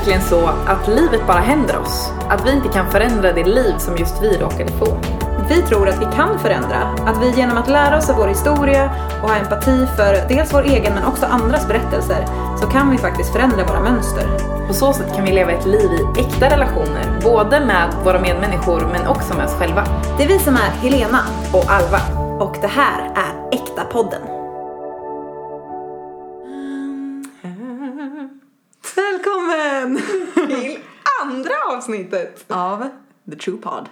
[0.00, 2.12] verkligen så att livet bara händer oss?
[2.28, 4.98] Att vi inte kan förändra det liv som just vi råkade få?
[5.48, 6.76] Vi tror att vi kan förändra,
[7.06, 8.90] att vi genom att lära oss av vår historia
[9.22, 12.26] och ha empati för dels vår egen men också andras berättelser
[12.60, 14.26] så kan vi faktiskt förändra våra mönster.
[14.66, 18.88] På så sätt kan vi leva ett liv i äkta relationer, både med våra medmänniskor
[18.92, 19.84] men också med oss själva.
[20.18, 21.20] Det är vi som är Helena
[21.52, 22.00] Och Alva.
[22.44, 24.29] och det här är Äkta podden.
[31.90, 32.44] Avsnittet!
[32.48, 32.88] Av
[33.30, 33.88] The True Pod.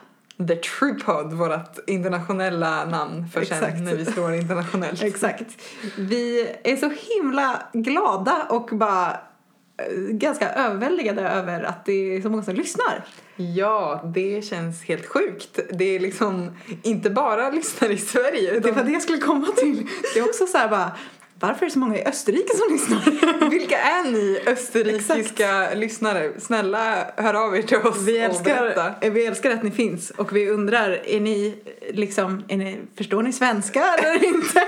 [0.49, 3.81] The TruePod, vårt internationella namn för sen Exakt.
[3.81, 5.03] när vi slår internationellt.
[5.05, 5.63] Exakt.
[5.99, 12.31] Vi är så himla glada och bara eh, ganska överväldigade över att det är så
[12.31, 13.05] många som lyssnar.
[13.37, 15.61] Ja, det känns helt sjukt.
[15.73, 18.51] Det är liksom inte bara lyssnare i Sverige.
[18.51, 19.87] Det Utan var det jag skulle komma till.
[20.15, 20.93] Det är också så här bara,
[21.41, 23.51] varför är det så många i Österrike som lyssnar?
[23.51, 26.33] Vilka är ni österrikiska lyssnare?
[26.41, 30.11] Snälla hör av er till oss Vi och älskar, eh, vi älskar att ni finns
[30.11, 31.55] och vi undrar, är ni
[31.91, 34.65] liksom, är ni, förstår ni svenska eller inte?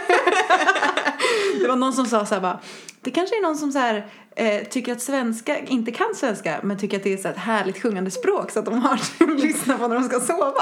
[1.60, 2.60] det var någon som sa så här bara,
[3.02, 4.06] det kanske är någon som så här,
[4.36, 7.82] eh, tycker att svenska, inte kan svenska, men tycker att det är så ett härligt
[7.82, 10.52] sjungande språk så att de har att lyssna på när de ska sova.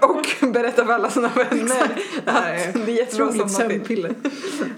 [0.00, 4.14] Och berätta för alla sina vänner är att det är jättebra sömnpiller.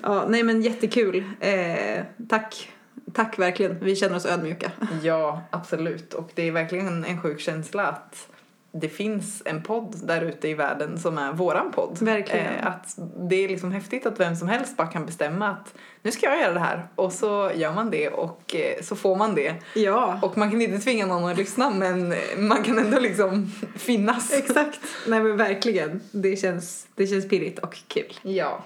[0.03, 1.25] ja, nej men jättekul.
[1.41, 2.73] Eh, tack.
[3.15, 3.79] Tack verkligen.
[3.81, 4.71] Vi känner oss ödmjuka.
[5.03, 6.15] Ja, absolut.
[6.15, 8.29] Och det är verkligen en sjuk känsla att
[8.73, 11.99] det finns en podd där ute i världen som är våran podd.
[12.01, 12.47] Verkligen.
[12.47, 16.11] Eh, att det är liksom häftigt att vem som helst bara kan bestämma att nu
[16.11, 19.35] ska jag göra det här och så gör man det och eh, så får man
[19.35, 19.55] det.
[19.75, 20.19] Ja.
[20.23, 24.33] Och man kan inte tvinga någon att lyssna men man kan ändå liksom finnas.
[24.33, 24.81] Exakt.
[25.07, 26.01] Nej men verkligen.
[26.13, 28.19] Det känns, det känns pirrigt och kul.
[28.23, 28.65] Ja.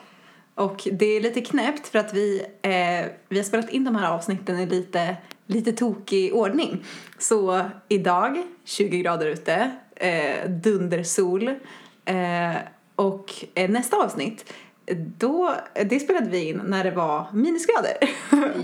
[0.55, 4.11] Och det är lite knäppt för att vi, eh, vi har spelat in de här
[4.11, 6.85] avsnitten i lite, lite tokig ordning.
[7.19, 11.49] Så idag, 20 grader ute, eh, dundersol
[12.05, 12.55] eh,
[12.97, 14.53] och eh, nästa avsnitt
[15.19, 15.55] då,
[15.87, 17.97] det spelade vi in när det var minusgrader.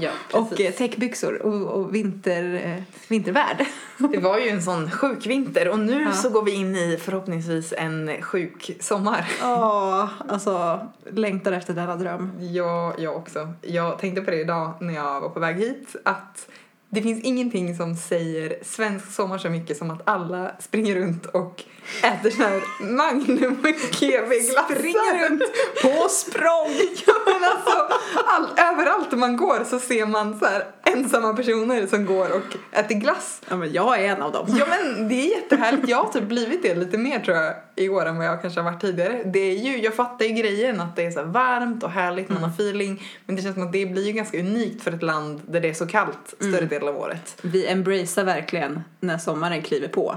[0.01, 0.11] Ja,
[0.41, 3.67] och eh, täckbyxor och, och vinter, eh, vintervärld.
[4.13, 6.13] Det var ju en sån sjuk vinter och nu Ja.
[6.13, 9.29] så går vi in i förhoppningsvis en sjuk sommar.
[9.41, 12.33] Ja, alltså längtar efter denna dröm.
[12.41, 13.53] Ja, jag också.
[13.63, 16.49] Jag tänkte på det idag när jag var på väg hit att
[16.93, 21.65] det finns ingenting som säger svensk sommar så mycket som att alla springer runt och
[22.03, 22.63] äter sån här
[22.97, 23.57] Magnum
[24.01, 24.75] GB-glassar.
[24.75, 25.43] Springer runt
[25.83, 26.71] på språng!
[27.07, 27.97] Ja men alltså,
[28.27, 32.95] all, överallt man går så ser man så här ensamma personer som går och äter
[32.95, 33.43] glass.
[33.49, 34.47] Ja, men jag är en av dem.
[34.59, 35.89] Ja men det är jättehärligt.
[35.89, 38.61] Jag har typ blivit det lite mer tror jag i år än vad jag kanske
[38.61, 39.23] har varit tidigare.
[39.25, 42.43] Det är ju, jag fattar ju grejen att det är så varmt och härligt, man
[42.43, 43.03] har feeling.
[43.27, 45.69] Men det känns som att det blir ju ganska unikt för ett land där det
[45.69, 47.37] är så kallt större delen av året.
[47.43, 50.17] Vi embracear verkligen när sommaren kliver på.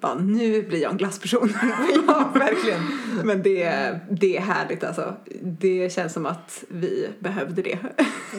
[0.00, 1.52] Bara, nu blir jag en glassperson.
[2.06, 2.80] ja, verkligen.
[3.24, 5.14] Men det, det är härligt alltså.
[5.40, 7.78] Det känns som att vi behövde det.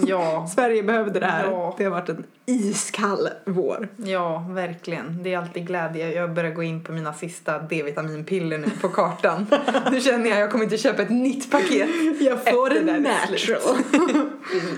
[0.08, 1.46] Ja, Sverige behövde det här.
[1.46, 1.76] Ja.
[1.78, 3.88] Det har varit en iskall vår.
[3.98, 5.24] ja, verkligen.
[5.24, 6.12] Det är alltid glädje.
[6.12, 9.48] Jag börjar gå in på mina sista D-vitaminpiller nu på kartan.
[9.92, 11.90] nu känner jag att jag kommer inte köpa ett nytt paket.
[12.20, 13.78] Jag får en natural.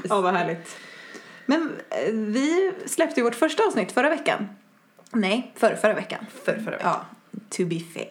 [0.10, 0.78] ja, vad härligt.
[1.46, 4.48] Men eh, vi släppte ju vårt första avsnitt förra veckan.
[5.12, 6.26] Nej, förra, förra veckan.
[6.46, 6.92] För, förra veckan.
[6.94, 7.06] Ja,
[7.50, 8.10] to be fair.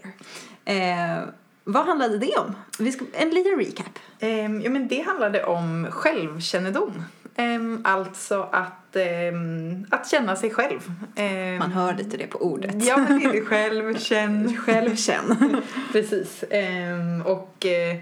[0.65, 1.25] Eh,
[1.65, 2.57] vad handlade det om?
[2.79, 3.99] Vi ska, en liten recap.
[4.21, 7.05] Ehm, ja, men det handlade om självkännedom.
[7.37, 10.93] Ehm, alltså att, ehm, att känna sig själv.
[11.17, 12.85] Ehm, Man hör lite det på ordet.
[12.85, 14.57] Ja, men det är det själv, känn.
[14.57, 15.63] Självkänn.
[15.93, 16.45] Precis.
[16.51, 17.97] Ehm, och eh,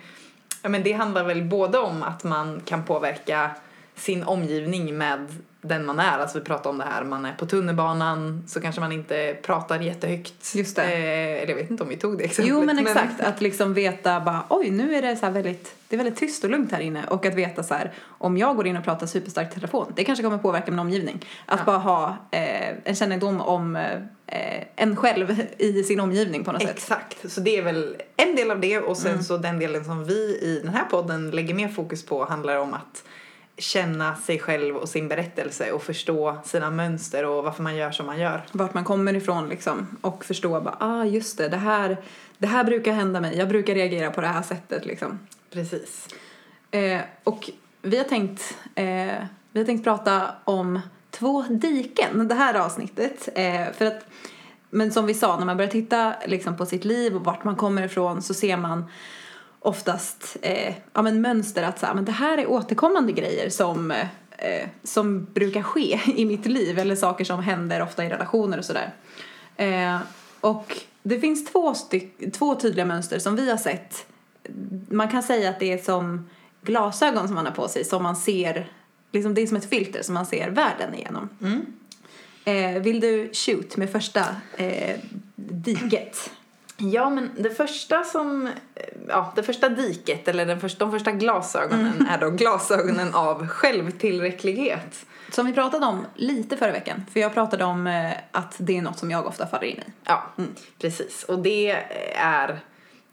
[0.63, 3.51] ja, men det handlar väl både om att man kan påverka
[4.05, 5.27] sin omgivning med
[5.65, 6.19] den man är.
[6.19, 9.81] Alltså vi pratar om det här, man är på tunnelbanan så kanske man inte pratar
[9.81, 10.55] jättehögt.
[10.55, 10.83] Just det.
[10.83, 12.51] Eh, eller jag vet inte om vi tog det exemplet.
[12.51, 15.99] Jo men exakt, att liksom veta bara oj nu är det så väldigt, det är
[15.99, 18.77] väldigt tyst och lugnt här inne och att veta så här om jag går in
[18.77, 21.27] och pratar superstarkt i telefon, det kanske kommer påverka min omgivning.
[21.47, 21.65] Att Ja.
[21.67, 23.77] bara ha eh, en kännedom om
[24.27, 26.71] eh, en själv i sin omgivning på något sätt.
[26.71, 29.23] Exakt, så det är väl en del av det och sen Mm.
[29.23, 32.75] så den delen som vi i den här podden lägger mer fokus på handlar om
[32.75, 33.05] att
[33.63, 38.07] känna sig själv och sin berättelse och förstå sina mönster och varför man gör som
[38.07, 38.43] man gör.
[38.53, 41.97] Vart man kommer ifrån liksom och förstå bara ah just det, det här,
[42.39, 45.19] det här brukar hända mig, jag brukar reagera på det här sättet liksom.
[45.51, 46.09] Precis.
[46.71, 47.51] Eh, och
[47.83, 50.81] vi har tänkt, eh, vi har tänkt prata om
[51.11, 53.29] två diken det här avsnittet.
[53.35, 54.07] Eh, för att,
[54.71, 57.57] men som vi sa, när man börjar titta liksom, på sitt liv och vart man
[57.57, 58.85] kommer ifrån så ser man
[59.63, 63.91] oftast eh, ja, men mönster att så här, men det här är återkommande grejer som
[63.91, 68.65] eh, som brukar ske i mitt liv eller saker som händer ofta i relationer och
[68.65, 68.95] sådär.
[69.57, 69.99] Eh,
[70.41, 71.75] och det finns två,
[72.33, 74.07] två tydliga mönster som vi har sett.
[74.89, 76.29] Man kan säga att det är som
[76.63, 78.73] glasögon som man har på sig som man ser,
[79.13, 81.29] liksom det är som ett filter som man ser världen igenom.
[82.45, 84.25] Eh, vill du shoot med första
[84.57, 84.97] eh,
[85.37, 86.31] diket?
[86.77, 88.49] Ja, men det första som,
[89.09, 95.07] ja, det första diket eller den första, de första glasögonen är då glasögonen av självtillräcklighet.
[95.31, 97.07] Som vi pratade om lite förra veckan.
[97.13, 99.93] För jag pratade om eh, att det är något som jag ofta faller in i.
[100.05, 100.23] Ja,
[100.79, 101.25] precis.
[101.25, 101.71] Och det
[102.15, 102.61] är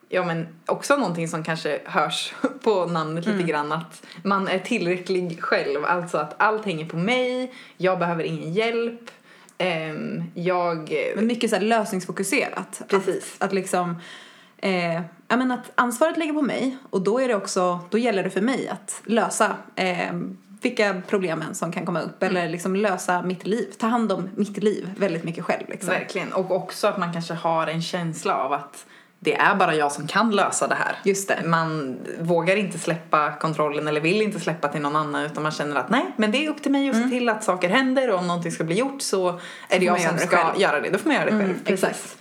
[0.09, 2.33] ja, men också någonting som kanske hörs
[2.63, 5.85] på namnet lite grann att man är tillräcklig själv.
[5.85, 9.11] Alltså att allt hänger på mig, jag behöver ingen hjälp.
[9.59, 10.93] Ehm, jag...
[11.15, 12.81] Men mycket så här lösningsfokuserat.
[12.87, 13.35] Precis.
[13.37, 14.01] Att, att liksom,
[14.57, 18.23] eh, ja men att ansvaret ligger på mig och då är det också, då gäller
[18.23, 20.13] det för mig att lösa eh,
[20.61, 24.63] vilka problemen som kan komma upp eller liksom lösa mitt liv, ta hand om mitt
[24.63, 25.89] liv väldigt mycket själv liksom.
[25.89, 26.33] Verkligen.
[26.33, 28.85] Och också att man kanske har en känsla av att
[29.21, 30.95] det är bara jag som kan lösa det här.
[31.03, 31.41] Just det.
[31.45, 35.75] Man vågar inte släppa kontrollen eller vill inte släppa till någon annan utan man känner
[35.75, 38.19] att nej, men det är upp till mig att se till att saker händer och
[38.19, 40.01] om någonting ska bli gjort så är det Mm.
[40.01, 40.61] jag som ska själv.
[40.61, 40.89] göra det.
[40.89, 41.43] Då får man göra det själv.
[41.43, 42.17] Mm, exakt.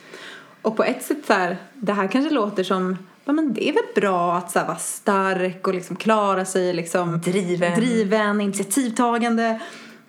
[0.62, 3.72] Och på ett sätt så här, det här kanske låter som, ja men det är
[3.72, 7.74] väl bra att så här, vara stark och liksom klara sig liksom Driven.
[7.80, 9.60] driven initiativtagande.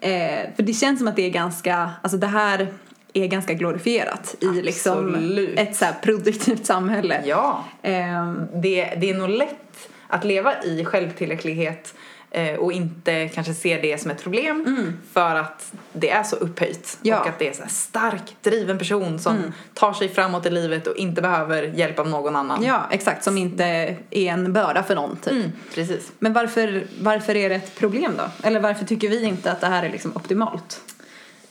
[0.02, 2.68] Eh, för det känns som att det är ganska, alltså det här
[3.14, 5.16] är ganska glorifierat i liksom
[5.58, 7.22] ett så produktivt samhälle.
[7.26, 7.64] Ja.
[7.82, 11.94] Ehm, Det, det är nog lätt att leva i självtillräcklighet
[12.32, 16.98] eh, och inte kanske se det som ett problem för att det är så upphöjt.
[17.02, 17.10] Mm.
[17.10, 17.16] Ja.
[17.16, 17.22] Mm.
[17.22, 19.38] Och att det är här stark, driven person som
[19.74, 22.64] tar sig framåt i livet och inte behöver hjälp av någon annan.
[22.64, 25.34] ja, exakt, som inte är en börda för någon typ.
[25.34, 26.12] Mm, precis.
[26.20, 28.48] Men varför, varför är det ett problem då?
[28.48, 30.82] Eller varför tycker vi inte att det här är liksom optimalt?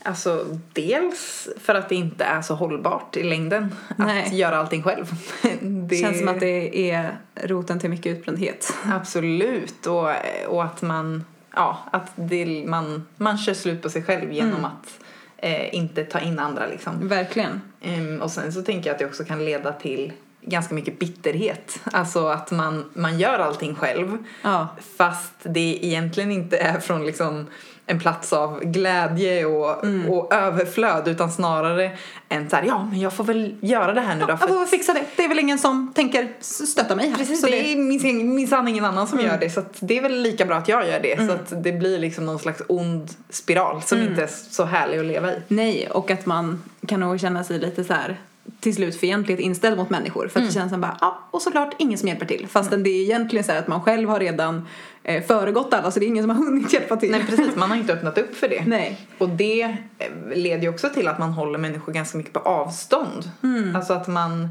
[0.08, 4.28] Alltså dels för att det inte är så hållbart i längden att Nej.
[4.36, 5.12] göra allting själv.
[5.88, 8.72] Det känns som att det är roten till mycket utbrändhet.
[8.84, 10.10] Absolut och,
[10.48, 11.24] och att man,
[11.54, 14.64] ja, att det, man, man kör slut på sig själv genom Mm.
[14.64, 15.00] att
[15.36, 17.08] eh, inte ta in andra liksom.
[17.08, 17.60] Verkligen.
[17.82, 21.80] Ehm, och sen så tänker jag att det också kan leda till ganska mycket bitterhet.
[21.84, 24.68] Alltså att man, man gör allting själv Ja.
[24.96, 27.46] fast det egentligen inte är från liksom
[27.90, 30.10] en plats av glädje och, Mm.
[30.10, 31.90] och överflöd utan snarare
[32.28, 34.30] en så här, ja men jag får väl göra det här nu då.
[34.30, 35.04] Jag För får väl fixa det.
[35.16, 37.16] Det är väl ingen som tänker stötta mig här.
[37.16, 39.30] Precis, Så det är minsann minsann ingen annan som Mm.
[39.30, 41.64] gör det så att det är väl lika bra att jag gör det så att
[41.64, 44.10] det blir liksom någon slags ond spiral som Mm.
[44.10, 45.36] inte är så härlig att leva i.
[45.48, 48.16] Nej, och att man kan nog känna sig lite så här
[48.60, 50.46] till slut fientligt inställd mot människor för att Mm.
[50.48, 52.46] det känns som bara, ja, och såklart ingen som hjälper till.
[52.50, 54.66] Fastän det är egentligen så här att man själv har redan
[55.08, 57.10] eh, föregått alla så det är ingen som har hunnit hjälpa till.
[57.10, 58.64] Nej precis, man har inte öppnat upp för det.
[58.66, 59.06] Nej.
[59.18, 59.62] Och det
[59.98, 63.30] eh, leder ju också till att man håller människor ganska mycket på avstånd.
[63.42, 63.76] Mm.
[63.76, 64.48] Alltså att man,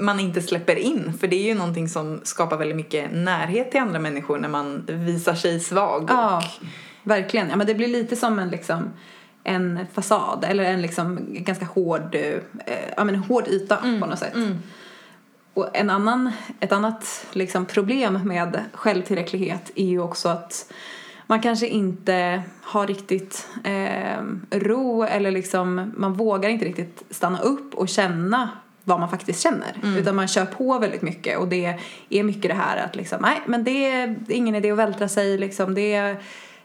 [0.00, 1.12] man inte släpper in.
[1.20, 4.84] För det är ju någonting som skapar väldigt mycket närhet till andra människor när man
[4.86, 6.06] visar sig svag.
[6.08, 6.66] Ja, Och,
[7.02, 7.50] verkligen.
[7.50, 8.90] Ja, men det blir lite som en liksom
[9.44, 14.18] en fasad eller en liksom ganska hård, eh, ja, men en hård yta på något
[14.18, 14.34] sätt.
[15.58, 20.72] Och en annan, ett annat liksom problem med självtillräcklighet är ju också att
[21.26, 27.74] man kanske inte har riktigt eh, ro eller liksom man vågar inte riktigt stanna upp
[27.74, 28.50] och känna
[28.84, 29.80] vad man faktiskt känner.
[29.98, 31.78] Utan man kör på väldigt mycket och det
[32.08, 35.38] är mycket det här att liksom, nej men det är ingen idé att vältra sig
[35.38, 35.74] liksom.
[35.74, 36.16] Det är,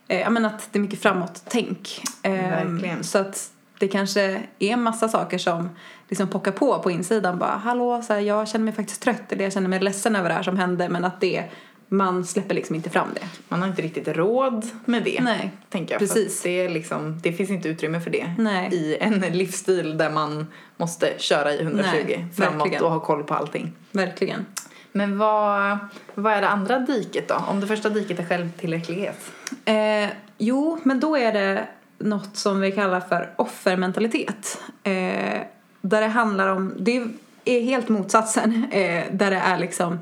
[0.07, 2.01] eh, jag menar att det är mycket framåt-tänk.
[2.23, 3.52] Eh, så att
[3.83, 5.69] det kanske är massa saker som
[6.09, 7.39] liksom pockar på på insidan.
[7.39, 10.29] Bara, hallå, så här, jag känner mig faktiskt trött eller jag känner mig ledsen över
[10.29, 10.89] det här som hände.
[10.89, 11.43] Men att det,
[11.87, 13.21] man släpper liksom inte fram det.
[13.47, 15.21] man har inte riktigt råd med det.
[15.21, 15.99] Nej, tänker jag.
[15.99, 16.41] precis.
[16.41, 18.69] Det, liksom, det finns inte utrymme för det Nej.
[18.73, 20.47] i en livsstil där man
[20.77, 22.83] måste köra i 120 Nej, framåt verkligen.
[22.83, 23.73] och ha koll på allting.
[23.91, 24.45] Verkligen.
[24.91, 25.77] Men vad,
[26.15, 27.35] vad är det andra diket då?
[27.47, 29.31] Om det första diket är självtillräcklighet?
[29.65, 31.67] Eh, jo, men då är det
[32.03, 34.61] något som vi kallar för offermentalitet.
[34.83, 35.41] Eh,
[35.81, 37.03] där det handlar om, det
[37.45, 38.65] är helt motsatsen.
[38.71, 39.99] Eh, där det är liksom,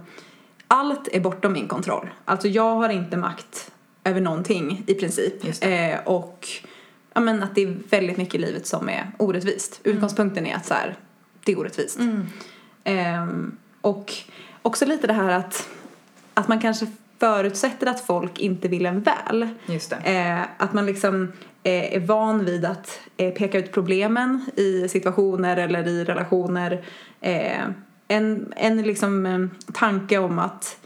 [0.68, 2.10] allt är bortom min kontroll.
[2.26, 3.72] Alltså jag har inte makt
[4.04, 5.64] över någonting i princip.
[5.64, 6.48] Eh, och
[7.14, 9.82] ja, men att det är väldigt mycket i livet som är orättvist.
[9.84, 10.96] Utgångspunkten är att så här,
[11.44, 12.00] det är orättvist.
[12.84, 14.14] Ehm, och
[14.62, 15.70] också lite det här att,
[16.34, 16.88] att man kanske
[17.22, 19.48] förutsätter att folk inte vill en väl.
[20.04, 21.32] Eh, att man liksom
[21.64, 26.86] eh, är van vid att eh, peka ut problemen i situationer eller i relationer.
[27.22, 27.62] Eh,
[28.08, 30.78] en en liksom, eh, tanke om att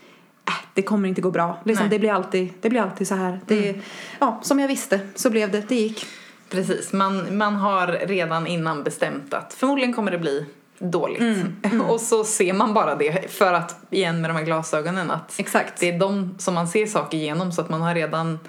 [0.48, 1.62] äh, det kommer inte gå bra.
[1.65, 3.39] Liksom, det, blir alltid, det blir alltid så här.
[3.48, 3.75] Det,
[4.20, 5.70] ja, som jag visste så blev det.
[5.70, 6.06] Det gick.
[6.50, 10.46] Precis, man, man har redan innan bestämt att förmodligen kommer det bli
[10.79, 11.22] dåligt.
[11.63, 15.39] Mm, Och så ser man bara det för att, igen med de här glasögonen, att
[15.39, 15.79] Exakt.
[15.79, 18.39] det är de som man ser saker genom så att man har redan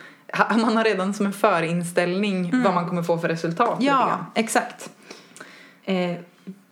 [0.50, 3.78] man har redan som en förinställning vad man kommer få för resultat.
[3.80, 4.90] Ja, exakt.
[5.84, 6.12] Eh,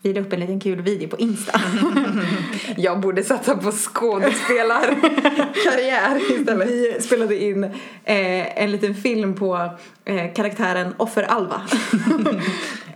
[0.05, 1.61] vi la upp en liten kul video på Insta.
[2.77, 6.69] Jag borde satsa på skådespelarkarriär istället.
[6.69, 9.71] Vi spelade in eh, en liten film på
[10.05, 11.61] eh, karaktären Offer-Alva.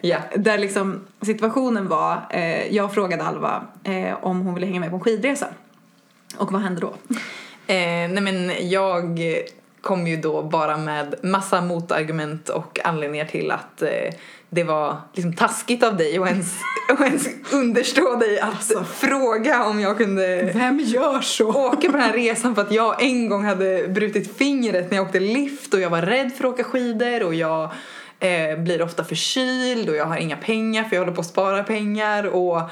[0.01, 0.19] Ja.
[0.37, 4.97] Där liksom situationen var, eh, jag frågade Alva eh, om hon ville hänga med på
[4.97, 5.47] en skidresa.
[6.37, 6.95] Och vad hände då?
[7.67, 9.21] Eh, nej men jag
[9.81, 14.15] kom ju då bara med massa motargument och anledningar till att eh,
[14.51, 16.61] det var liksom taskigt av dig och ens,
[16.99, 21.49] och ens understå dig att fråga om jag kunde Vem gör så?
[21.49, 25.07] åka på den här resan för att jag en gång hade brutit fingret när jag
[25.07, 27.71] åkte lift och jag var rädd för att åka skidor och jag
[28.21, 31.65] eh, blir ofta förkyld och jag har inga pengar för jag håller på att spara
[31.65, 32.63] pengar och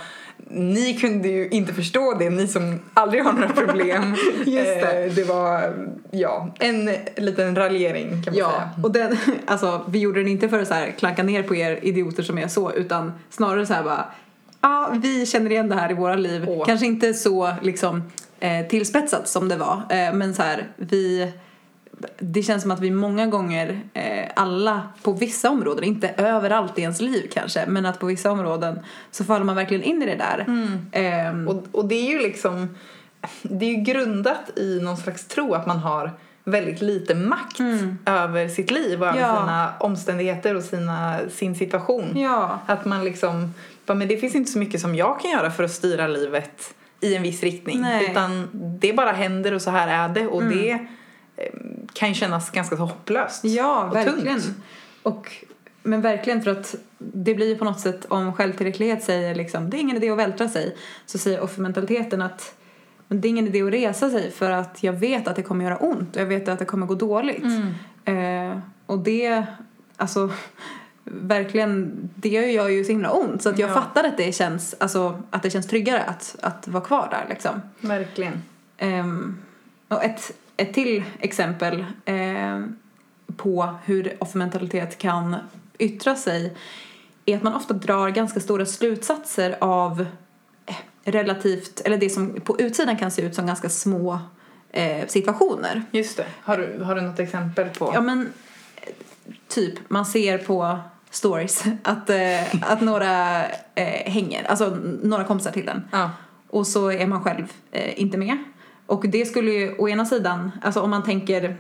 [0.51, 4.17] ni kunde ju inte förstå det, ni som aldrig har några problem.
[4.47, 5.05] Just det.
[5.05, 5.75] Eh, det var,
[6.11, 8.71] ja, en liten raljering kan man Ja, säga.
[8.83, 9.17] och den,
[9.47, 12.39] alltså vi gjorde den inte för att så här klanka ner på er idioter som
[12.39, 14.05] är så utan snarare så här bara
[14.61, 16.45] ja, vi känner igen det här i våra liv.
[16.49, 16.67] Åh.
[16.67, 18.03] Kanske inte så liksom
[18.41, 21.33] eh, tillspetsat som det var eh, men så här vi
[22.19, 26.83] det känns som att vi många gånger, eh, alla på vissa områden, inte överallt i
[26.83, 30.15] ens liv kanske, men att på vissa områden så faller man verkligen in i det
[30.17, 30.47] där.
[30.93, 32.77] Ehm, Och, och det är ju liksom,
[33.43, 36.11] det är ju grundat i någon slags tro att man har
[36.45, 37.61] väldigt lite makt
[38.07, 39.31] över sitt liv och över Mm.
[39.31, 39.41] Ja.
[39.41, 42.13] sina omständigheter och sina, sin situation.
[42.15, 43.55] ja, Att man liksom,
[43.87, 47.15] men det finns inte så mycket som jag kan göra för att styra livet i
[47.15, 47.81] en viss riktning.
[47.81, 47.99] Nej.
[48.01, 48.11] Mm.
[48.11, 48.49] Utan
[48.81, 50.79] det bara händer och så här är det och det eh,
[51.93, 54.41] kan ju kännas ganska hopplöst Ja, och verkligen.
[54.41, 54.57] tungt.
[55.03, 55.33] Och,
[55.83, 59.77] men verkligen för att det blir ju på något sätt om självtillräcklighet säger liksom det
[59.77, 60.77] är ingen idé att vältra sig
[61.07, 62.55] så säger offermentaliteten att
[63.09, 65.65] men det är ingen idé att resa sig för att jag vet att det kommer
[65.65, 67.45] göra ont och jag vet att det kommer gå dåligt.
[68.05, 69.45] Eh, och det,
[69.97, 70.31] alltså
[71.05, 73.75] verkligen, det gör ju så himla ont så att jag Ja.
[73.75, 77.61] fattar att det känns, alltså att det känns tryggare att, att vara kvar där liksom.
[77.81, 78.43] Verkligen.
[78.79, 79.39] Ehm,
[79.89, 82.77] och ett, ett till exempel ehm,
[83.37, 85.37] på hur offermentalitet kan
[85.79, 86.57] yttra sig
[87.27, 90.07] är att man ofta drar ganska stora slutsatser av
[90.67, 94.19] eh, relativt, eller det som på utsidan kan se ut som ganska små
[94.71, 95.83] eh, situationer.
[95.91, 96.27] Just det.
[96.43, 97.91] Har du, har du något exempel på?
[97.95, 98.33] Ja men
[98.77, 98.93] eh,
[99.49, 100.79] typ man ser på
[101.11, 103.45] stories att, eh, att några
[103.75, 106.11] eh, hänger, alltså några kompisar till den Ja.
[106.49, 108.37] och så är man själv eh, inte med.
[108.87, 111.57] Och det skulle ju å ena sidan, alltså om man tänker,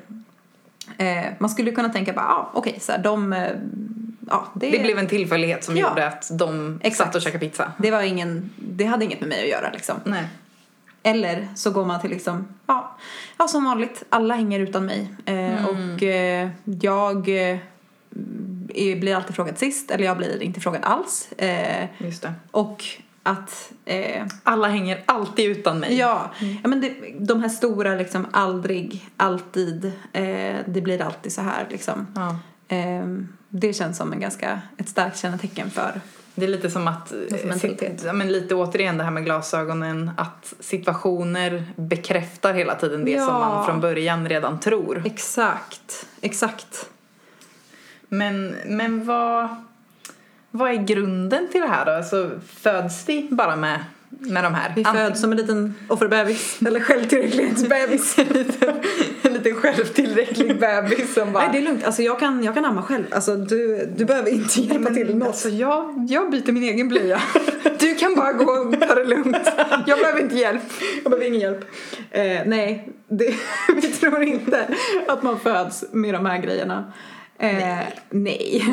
[0.98, 3.50] eh, man skulle kunna tänka bara, ja ah, okej så här, de, eh,
[4.30, 5.88] ja det, Det blev en tillfällighet som Ja.
[5.88, 6.96] gjorde att de Exakt.
[7.08, 7.72] satt och käkade pizza.
[7.78, 9.96] det var ingen, det hade inget med mig att göra liksom.
[10.04, 10.24] Nej.
[11.02, 12.96] Eller så går man till liksom, ja,
[13.38, 15.08] ja som vanligt, alla hänger utan mig.
[15.24, 16.48] Eh, Och eh,
[16.80, 17.16] jag
[17.50, 17.58] eh,
[18.98, 21.32] blir alltid frågad sist, eller jag blir inte frågad alls.
[21.32, 22.32] Eh, Just det.
[22.50, 22.84] och
[23.26, 25.94] att eh, Alla hänger alltid utan mig.
[25.98, 26.30] Ja,
[26.62, 31.66] ja men det, de här stora liksom aldrig, alltid, eh, det blir alltid så här
[31.70, 32.06] liksom.
[32.14, 32.38] Ja.
[32.76, 33.06] Eh,
[33.48, 36.00] det känns som en ganska, ett starkt kännetecken för.
[36.34, 37.18] Det är lite som att, eh,
[38.04, 43.26] ja, men lite återigen det här med glasögonen, att situationer bekräftar hela tiden det Ja.
[43.26, 45.02] som man från början redan tror.
[45.06, 46.88] Exakt, exakt.
[48.08, 49.48] Men, men vad,
[50.56, 51.90] vad är grunden till det här då?
[51.92, 54.72] Alltså föds vi bara med, med de här?
[54.76, 58.18] Vi Antingen- föds som en liten offerbebis, eller självtillräcklighetsbebis.
[58.18, 58.74] en liten,
[59.22, 61.42] en liten självtillräcklig bebis som bara...
[61.44, 63.04] Nej det är lugnt, alltså jag kan, jag kan amma själv.
[63.10, 65.28] Alltså du, du behöver inte hjälpa till Men något.
[65.28, 67.20] alltså jag, jag byter min egen blöja.
[67.78, 69.36] Du kan bara gå och ta det lugnt.
[69.86, 70.62] Jag behöver inte hjälp.
[71.02, 71.64] Jag behöver ingen hjälp.
[72.10, 73.34] Eh, nej, det,
[73.76, 74.68] vi tror inte
[75.08, 76.92] att man föds med de här grejerna.
[77.38, 77.78] Eh,
[78.10, 78.64] nej.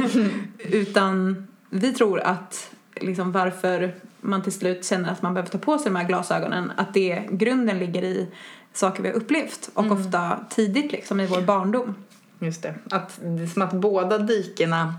[0.72, 5.78] Utan vi tror att liksom varför man till slut känner att man behöver ta på
[5.78, 8.28] sig de här glasögonen, att det grunden ligger i
[8.74, 11.96] saker vi har upplevt och ofta tidigt liksom i vår barndom.
[12.40, 12.76] Just det.
[12.90, 14.94] Att det är som att båda dikena,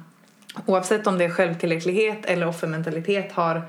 [0.66, 3.62] oavsett om det är självtillräcklighet eller offermentalitet, har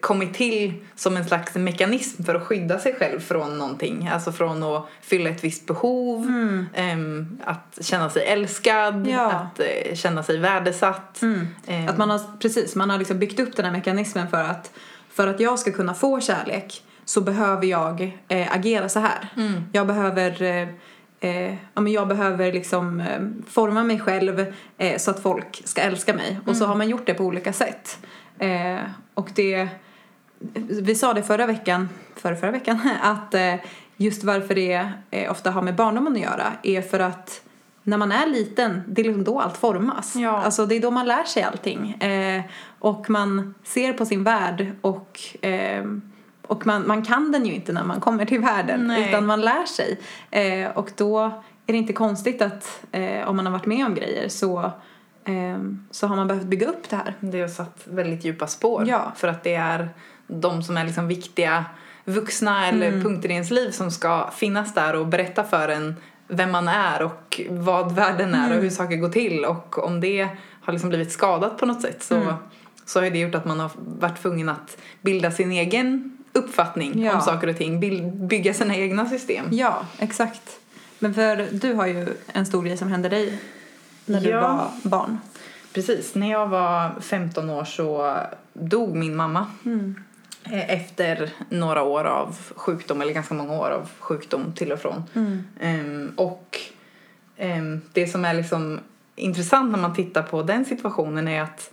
[0.00, 4.08] kommit till som en slags mekanism för att skydda sig själv från någonting.
[4.12, 6.26] Alltså från att fylla ett visst behov,
[6.74, 9.30] ehm, att känna sig älskad, Ja.
[9.32, 11.22] att eh, känna sig värdesatt.
[11.22, 14.70] Ehm, Att man har, precis, man har liksom byggt upp den här mekanismen för att,
[15.10, 19.28] för att jag ska kunna få kärlek så behöver jag eh, agera så här.
[19.36, 19.62] Mm.
[19.72, 20.68] Jag behöver eh,
[21.20, 25.80] Eh, ja, men jag behöver liksom eh, forma mig själv eh, så att folk ska
[25.82, 26.38] älska mig.
[26.46, 27.98] Och så har man gjort det på olika sätt.
[28.38, 28.80] Eh,
[29.14, 29.68] och det,
[30.82, 33.54] vi sa det förra veckan, förra, förra veckan, att eh,
[33.96, 37.42] just varför det eh, ofta har med barndomen att göra är för att
[37.82, 40.16] när man är liten, det är liksom då allt formas.
[40.16, 40.42] Ja.
[40.42, 41.90] Alltså det är då man lär sig allting.
[41.90, 42.42] Eh,
[42.78, 45.84] och man ser på sin värld och, eh,
[46.46, 48.86] och man, man kan den ju inte när man kommer till världen.
[48.86, 49.08] Nej.
[49.08, 50.00] Utan man lär sig.
[50.30, 51.20] Eh, och då
[51.66, 54.72] är det inte konstigt att eh, om man har varit med om grejer så,
[55.90, 57.14] så har man behövt bygga upp det här.
[57.20, 58.84] Det har satt väldigt djupa spår.
[58.88, 59.12] Ja.
[59.16, 59.88] För att det är
[60.26, 61.64] de som är liksom viktiga
[62.04, 63.02] vuxna eller Mm.
[63.02, 65.96] punkter i ens liv som ska finnas där och berätta för en
[66.28, 68.56] vem man är och vad världen är Mm.
[68.58, 69.44] och hur saker går till.
[69.44, 70.28] Och om det
[70.62, 72.34] har liksom blivit skadat på något sätt så, Mm.
[72.84, 77.14] så har det gjort att man har varit tvungen att bilda sin egen uppfattning Ja.
[77.14, 77.80] om saker och ting.
[78.28, 79.44] Bygga sina egna system.
[79.50, 80.58] Ja, exakt.
[80.98, 83.38] Men för du har ju en stor grej som hände dig
[84.06, 84.40] när du Ja.
[84.40, 85.18] var barn.
[85.74, 88.16] Precis, när jag var 15 år så
[88.52, 89.46] dog min mamma.
[90.44, 95.02] Eh, Efter några år av sjukdom, eller ganska många år av sjukdom till och från.
[95.60, 96.58] Ehm, och
[97.36, 98.80] ehm, det som är liksom
[99.16, 101.70] intressant när man tittar på den situationen är att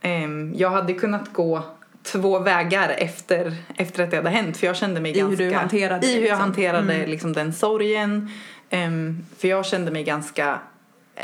[0.00, 1.62] ehm, jag hade kunnat gå
[2.02, 4.56] två vägar efter, efter att det hade hänt.
[4.56, 5.44] För jag kände mig I hur ganska...
[5.44, 6.40] du hanterade I hur jag liksom.
[6.40, 8.30] hanterade liksom, den sorgen.
[8.70, 10.58] Ehm, för jag kände mig ganska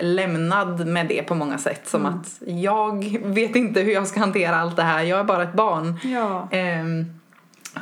[0.01, 1.81] lämnad med det på många sätt.
[1.89, 2.15] Som Mm.
[2.21, 5.03] att jag vet inte hur jag ska hantera allt det här.
[5.03, 5.99] Jag är bara ett barn.
[6.05, 6.49] Ja.
[6.53, 7.05] Ehm,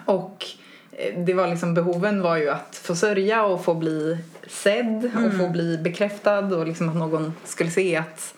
[0.04, 0.44] och
[0.92, 4.18] eh, det var liksom, behoven var ju att få sörja och få bli
[4.48, 5.38] sedd och Mm.
[5.38, 8.34] få bli bekräftad och liksom att någon skulle se att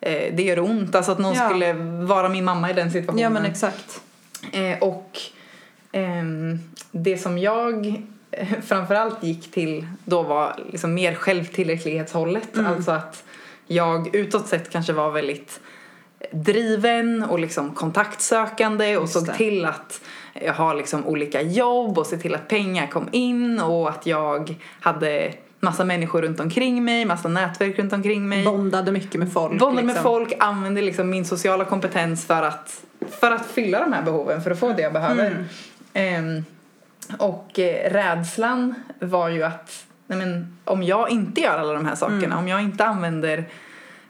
[0.00, 0.94] eh, det gör ont.
[0.94, 1.48] Alltså att någon Ja.
[1.48, 1.72] skulle
[2.04, 3.22] vara min mamma i den situationen.
[3.22, 4.00] ja, men exakt.
[4.52, 5.18] Eh, och
[5.92, 6.58] ehm,
[6.90, 8.02] det som jag
[8.66, 12.56] framförallt gick till då var liksom mer självtillräcklighetshållet.
[12.56, 12.72] Mm.
[12.72, 13.24] Alltså att
[13.66, 15.60] jag utåt sett kanske var väldigt
[16.32, 19.34] driven och liksom kontaktsökande och Just såg det.
[19.34, 20.00] till att
[20.32, 24.56] jag har liksom olika jobb och se till att pengar kom in och att jag
[24.80, 28.44] hade massa människor runt omkring mig, massa nätverk runt omkring mig.
[28.44, 29.58] Bondade mycket med folk.
[29.58, 30.02] Bondade med liksom.
[30.02, 32.82] folk, använde liksom min sociala kompetens för att,
[33.20, 35.26] för att fylla de här behoven, för att få det jag behöver.
[35.26, 35.44] Mm.
[35.92, 36.44] Ehm,
[37.18, 41.94] och eh, rädslan var ju att nej men, om jag inte gör alla de här
[41.94, 42.38] sakerna, Mm.
[42.38, 43.48] om jag inte använder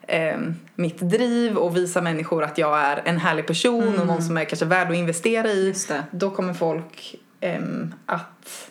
[0.07, 4.37] ehm, mitt driv och visar människor att jag är en härlig person och någon som
[4.37, 6.03] är kanske värd att investera i, Mm.
[6.11, 8.71] Då kommer folk ehm, att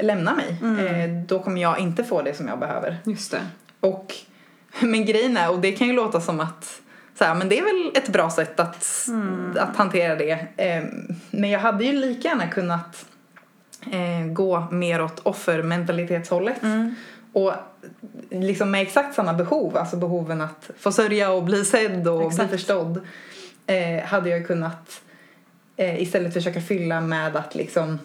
[0.00, 0.56] lämna mig.
[0.62, 0.86] Mm.
[0.86, 2.96] Eh, då kommer jag inte få det som jag behöver.
[3.04, 3.40] Just det.
[3.80, 4.14] Och,
[4.80, 6.80] men grejen är, och det kan ju låta som att
[7.18, 9.08] så här, men det är väl ett bra sätt att,
[9.58, 10.46] att hantera det.
[10.56, 10.84] Eh,
[11.30, 13.06] men jag hade ju lika gärna kunnat
[13.92, 16.62] eh, gå mer åt offermentalitetshållet.
[16.62, 16.94] Mm.
[17.32, 17.52] Och
[18.30, 22.48] liksom med exakt samma behov, alltså behoven att få sörja och bli sedd och Exakt.
[22.48, 23.00] bli förstådd.
[23.66, 25.00] Eh, hade jag kunnat
[25.76, 27.98] eh, istället försöka fylla med att liksom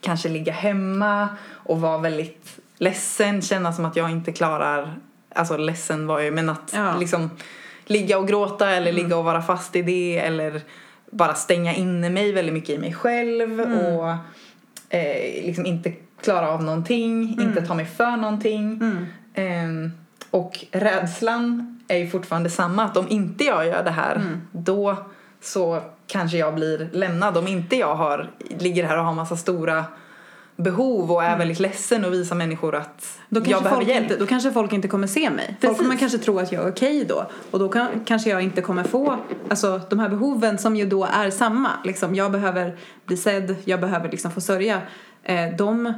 [0.00, 4.96] kanske ligga hemma och vara väldigt ledsen, känna som att jag inte klarar,
[5.34, 6.96] alltså ledsen var jag ju, men att Ja.
[6.96, 7.30] liksom
[7.84, 10.60] ligga och gråta eller ligga och vara fast i det eller
[11.10, 14.14] bara stänga inne mig väldigt mycket i mig själv och
[14.90, 18.72] eh, liksom inte klara av någonting, inte ta mig för någonting.
[18.82, 19.06] Mm.
[19.34, 19.92] Ehm,
[20.30, 24.40] och rädslan är ju fortfarande samma, att om inte jag gör det här Mm.
[24.52, 24.96] då
[25.40, 27.36] så kanske jag blir lämnad.
[27.36, 29.84] Om inte jag har, ligger här och har massa stora
[30.62, 33.42] behov och är väldigt ledsen och visar människor att Mm.
[33.44, 34.02] Då jag behöver folk hjälp.
[34.02, 35.46] inte, då kanske folk inte kommer se mig.
[35.46, 35.78] Folk Precis.
[35.78, 37.26] kommer kanske tro att jag är okej då.
[37.50, 39.16] Och då kan, kanske jag inte kommer få
[39.48, 41.68] alltså, de här behoven som ju då är samma.
[41.84, 44.80] Liksom, jag behöver bli sedd, jag behöver liksom få sörja.
[45.22, 45.92] Eh, de,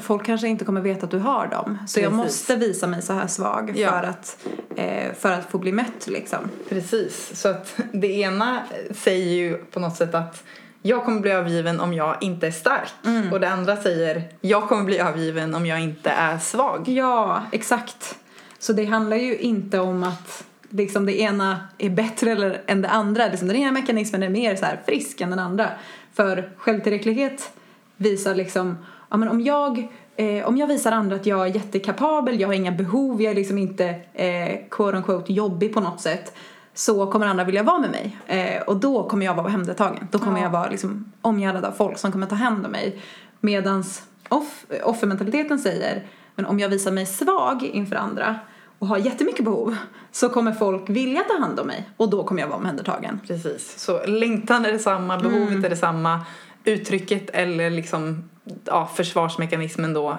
[0.00, 1.78] folk kanske inte kommer veta att du har dem.
[1.86, 2.24] Så jag Precis.
[2.24, 3.90] måste visa mig så här svag Ja.
[3.90, 4.38] för, att,
[4.76, 6.38] eh, för att få bli mätt liksom.
[6.68, 10.44] Precis, så att det ena säger ju på något sätt att
[10.86, 12.92] jag kommer bli övergiven om jag inte är stark.
[13.04, 13.32] Mm.
[13.32, 16.88] Och det andra säger jag kommer bli övergiven om jag inte är svag.
[16.88, 18.18] Ja, exakt.
[18.58, 22.88] Så det handlar ju inte om att liksom det ena är bättre eller, än det
[22.88, 23.26] andra.
[23.26, 25.70] Liksom den ena mekanismen är mer så här frisk än den andra.
[26.14, 27.52] För självtillräcklighet
[27.96, 28.76] visar liksom,
[29.10, 32.54] ja men om jag, eh, om jag visar andra att jag är jättekapabel, jag har
[32.54, 36.34] inga behov, jag är liksom inte eh, quote unquote jobbig på något sätt
[36.74, 38.16] så kommer andra vilja vara med mig.
[38.26, 40.08] Eh, och då kommer jag vara hemtagen.
[40.10, 40.42] Då kommer Ja.
[40.44, 43.02] jag vara liksom omgärdad av folk som kommer ta hand om mig.
[43.40, 48.38] Medans off, offermentaliteten säger, men om jag visar mig svag inför andra
[48.78, 49.76] och har jättemycket behov
[50.12, 53.20] så kommer folk vilja ta hand om mig och då kommer jag vara omhändertagen.
[53.26, 55.64] Precis, så längtan är detsamma, behovet Mm.
[55.64, 56.20] är detsamma.
[56.66, 58.30] uttrycket eller liksom
[58.64, 60.18] ja, försvarsmekanismen då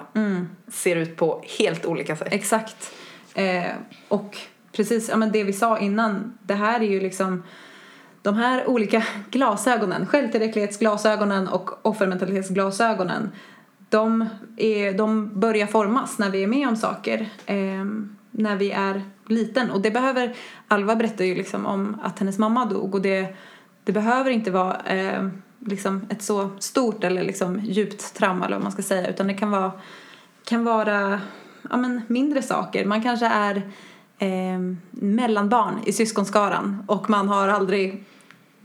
[0.68, 2.28] ser ut på helt olika sätt.
[2.30, 2.92] Exakt.
[3.34, 3.64] Eh,
[4.08, 4.38] och
[4.76, 7.42] precis, ja men det vi sa innan, det här är ju liksom
[8.22, 13.30] de här olika glasögonen, självtillräcklighetsglasögonen och offermentalitetsglasögonen,
[13.88, 17.84] de, är, de börjar formas när vi är med om saker, eh,
[18.30, 19.70] när vi är liten.
[19.70, 20.34] Och det behöver,
[20.68, 23.36] Alva berättar ju liksom om att hennes mamma dog och det,
[23.84, 28.62] det behöver inte vara eh, liksom ett så stort eller liksom djupt trauma eller vad
[28.62, 29.72] man ska säga, utan det kan vara,
[30.44, 31.20] kan vara
[31.70, 32.84] ja, men mindre saker.
[32.84, 33.62] Man kanske är
[34.18, 34.58] eh,
[34.90, 38.04] mellanbarn i syskonskaran och man har aldrig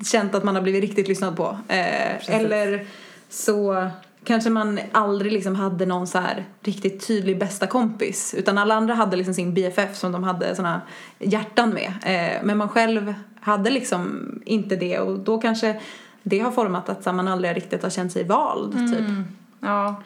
[0.05, 1.57] känt att man har blivit riktigt lyssnad på.
[1.67, 2.85] Eh, eller
[3.29, 3.87] så
[4.23, 8.93] kanske man aldrig liksom hade någon så här riktigt tydlig bästa kompis utan alla andra
[8.93, 10.81] hade liksom sin BFF som de hade såna
[11.19, 11.93] hjärtan med.
[12.05, 15.81] Eh, men man själv hade liksom inte det och då kanske
[16.23, 19.25] det har format att man aldrig riktigt har känt sig vald typ.
[19.59, 20.03] Ja.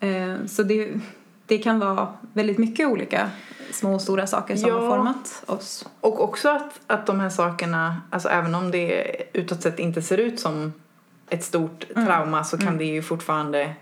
[0.00, 1.00] Eh, så det,
[1.46, 3.30] det kan vara väldigt mycket olika
[3.72, 4.80] små och stora saker som Ja.
[4.80, 5.84] har format oss.
[6.00, 10.18] Och också att, att de här sakerna, alltså även om det utåt sett inte ser
[10.18, 10.72] ut som
[11.30, 12.06] ett stort Mm.
[12.06, 13.74] trauma så kan det ju fortfarande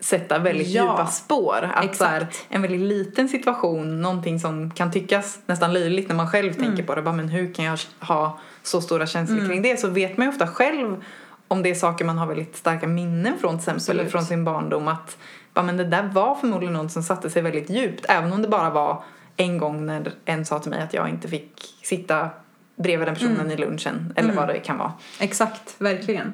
[0.00, 0.82] sätta väldigt Ja.
[0.82, 1.70] djupa spår.
[1.74, 6.28] Att så här, en väldigt liten situation, någonting som kan tyckas nästan löjligt när man
[6.30, 6.64] själv Mm.
[6.66, 7.02] tänker på det.
[7.02, 9.80] Bara, men hur kan jag ha så stora känslor kring det?
[9.80, 11.04] Så vet man ju ofta själv
[11.48, 14.12] om det är saker man har väldigt starka minnen från till exempel Absolut.
[14.12, 15.16] från sin barndom att
[15.54, 18.48] bara, men det där var förmodligen något som satte sig väldigt djupt även om det
[18.48, 19.02] bara var
[19.36, 22.30] en gång när en sa till mig att jag inte fick sitta
[22.76, 24.92] bredvid den personen i lunchen eller vad det kan vara.
[25.20, 26.32] Exakt, verkligen.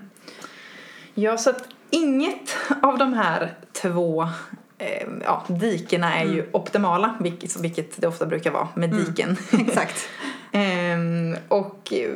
[1.15, 4.23] Ja, så att inget av de här två
[4.79, 9.37] eh, ja, dikena är ju optimala, vilket, vilket det ofta brukar vara med diken.
[9.61, 10.09] Exakt.
[10.53, 12.11] Ehm, och eh,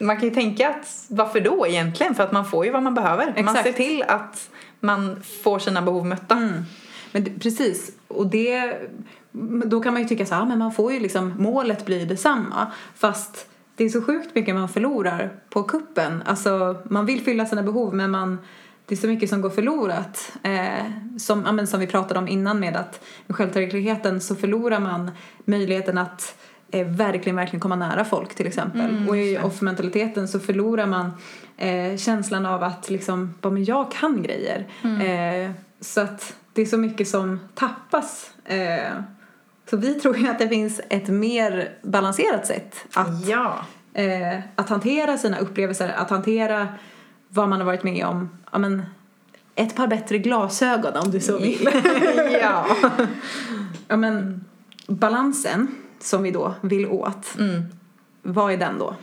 [0.00, 2.14] man kan ju tänka att varför då egentligen?
[2.14, 3.26] För att man får ju vad man behöver.
[3.26, 3.62] Man Exakt.
[3.62, 6.36] ser till att man får sina behov mötta.
[6.36, 6.62] Mm.
[7.12, 8.78] Men precis, och det,
[9.64, 12.06] då kan man ju tycka så här, ah, men man får ju liksom, målet blir
[12.06, 12.72] detsamma.
[12.94, 16.22] Fast det är så sjukt mycket man förlorar på kuppen.
[16.26, 18.38] Alltså, man vill fylla sina behov men man,
[18.86, 20.32] det är så mycket som går förlorat.
[20.42, 24.80] Eh, som, ja, men som vi pratade om innan med att med självtillräckligheten så förlorar
[24.80, 25.10] man
[25.44, 26.38] möjligheten att
[26.70, 29.08] eh, verkligen, verkligen komma nära folk till exempel.
[29.08, 31.12] och i offermentaliteten så förlorar man
[31.56, 34.66] eh, känslan av att liksom, bara, men jag kan grejer.
[34.82, 35.50] Eh,
[35.80, 38.30] så att det är så mycket som tappas.
[38.44, 38.92] Eh,
[39.70, 43.58] så vi tror ju att det finns ett mer balanserat sätt att, Ja.
[43.94, 46.68] eh, att hantera sina upplevelser, att hantera
[47.28, 48.28] vad man har varit med om.
[48.52, 48.82] Ja, men,
[49.54, 51.68] ett par bättre glasögon om du så vill.
[52.42, 52.66] ja.
[53.88, 54.44] ja, men,
[54.86, 55.68] balansen
[56.00, 57.62] som vi då vill åt, Mm.
[58.22, 58.94] vad är den då?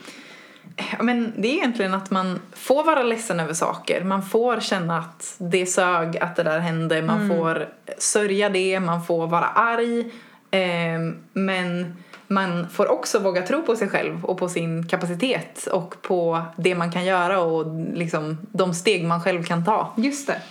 [1.01, 4.03] Men det är egentligen att man får vara ledsen över saker.
[4.03, 7.01] Man får känna att det sög, att det där hände.
[7.01, 10.11] Man får sörja det, man får vara arg.
[10.51, 11.95] Ehm, men
[12.27, 16.75] man får också våga tro på sig själv och på sin kapacitet och på det
[16.75, 19.93] man kan göra och liksom de steg man själv kan ta.
[19.97, 20.41] Just det.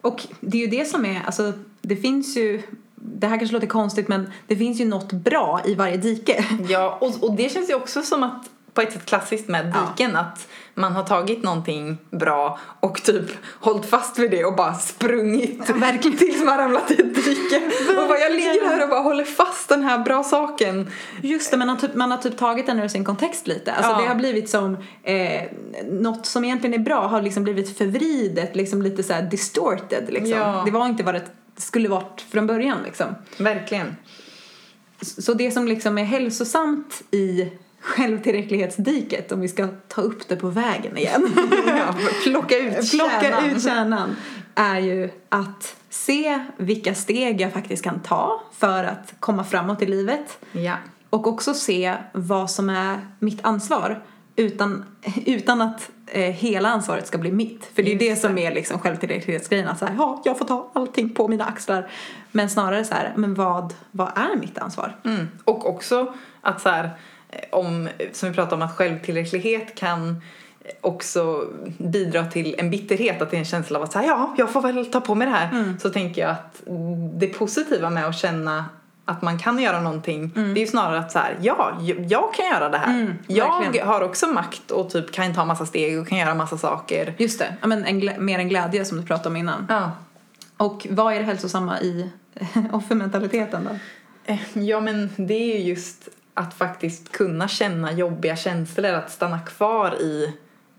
[0.00, 2.62] Och det är ju det som är, alltså det finns ju,
[3.06, 6.44] det här kanske låter konstigt men det finns ju något bra i varje dike.
[6.68, 9.80] Ja, och, och det känns ju också som att på ett sätt klassiskt med Ja.
[9.96, 13.24] diken att man har tagit någonting bra och typ
[13.60, 16.18] hållit fast vid det och bara sprungit verkligen.
[16.18, 17.62] tills man ramlat i ett dike.
[18.02, 20.90] Och bara, jag ligger här och bara håller fast den här bra saken.
[21.22, 23.72] Just det, man har typ, man har typ tagit den ur sin kontext lite.
[23.72, 23.98] Alltså Ja.
[24.00, 25.42] det har blivit som, eh,
[25.90, 30.30] något som egentligen är bra har liksom blivit förvridet, liksom lite så här distorted liksom.
[30.38, 30.62] Ja.
[30.64, 31.22] Det var inte vad det
[31.56, 33.06] skulle varit från början liksom.
[33.38, 33.96] Verkligen.
[35.00, 40.48] Så det som liksom är hälsosamt i självtillräcklighetsdiket, om vi ska ta upp det på
[40.48, 41.34] vägen igen.
[41.66, 43.50] Ja, plocka ut plocka kärnan.
[43.50, 44.16] ut kärnan
[44.54, 49.86] är ju att se vilka steg jag faktiskt kan ta för att komma framåt i
[49.86, 50.74] livet Ja.
[51.10, 54.02] och också se vad som är mitt ansvar
[54.36, 54.84] utan,
[55.26, 57.70] utan att eh, hela ansvaret ska bli mitt.
[57.74, 59.68] För det är ju det som är liksom självtillräcklighetsgrejen.
[59.68, 61.90] Att så här, ja, jag får ta allting på mina axlar.
[62.32, 64.96] Men snarare så här, men vad, vad är mitt ansvar?
[65.04, 65.28] Mm.
[65.44, 66.84] Och också att så här,
[67.30, 70.20] eh, om, som vi pratade om, att självtillräcklighet kan
[70.80, 71.44] också
[71.78, 74.50] bidra till en bitterhet, att det är en känsla av att så här, ja, jag
[74.50, 75.74] får väl ta på mig det här.
[75.80, 76.62] Så tänker jag att
[77.18, 78.64] det positiva med att känna
[79.04, 82.46] att man kan göra någonting, det är ju snarare att så här, ja, jag kan
[82.46, 83.00] göra det här.
[83.00, 86.58] Mm, jag har också makt och typ kan ta massa steg och kan göra massa
[86.58, 87.14] saker.
[87.18, 89.66] Just det, ja, men en mer en glädje som du pratade om innan.
[89.68, 89.90] Ja.
[90.56, 92.10] Och vad är det hälsosamma i
[92.72, 93.78] offermentaliteten då?
[94.32, 99.38] Eh, Ja men det är ju just att faktiskt kunna känna jobbiga känslor, att stanna
[99.38, 100.34] kvar i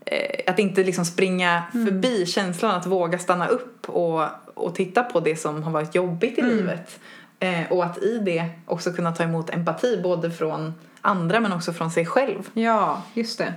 [0.06, 4.22] eh, att inte liksom springa förbi känslan, att våga stanna upp och,
[4.54, 7.00] och titta på det som har varit jobbigt i livet.
[7.40, 11.72] Eh, och att i det också kunna ta emot empati både från andra men också
[11.72, 12.50] från sig själv.
[12.54, 13.54] Ja, just det.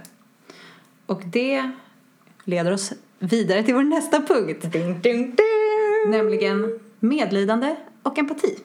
[1.05, 1.71] Och det
[2.43, 4.71] leder oss vidare till vår nästa punkt.
[4.71, 6.11] Ding, ding, ding.
[6.11, 8.59] Nämligen medlidande och empati.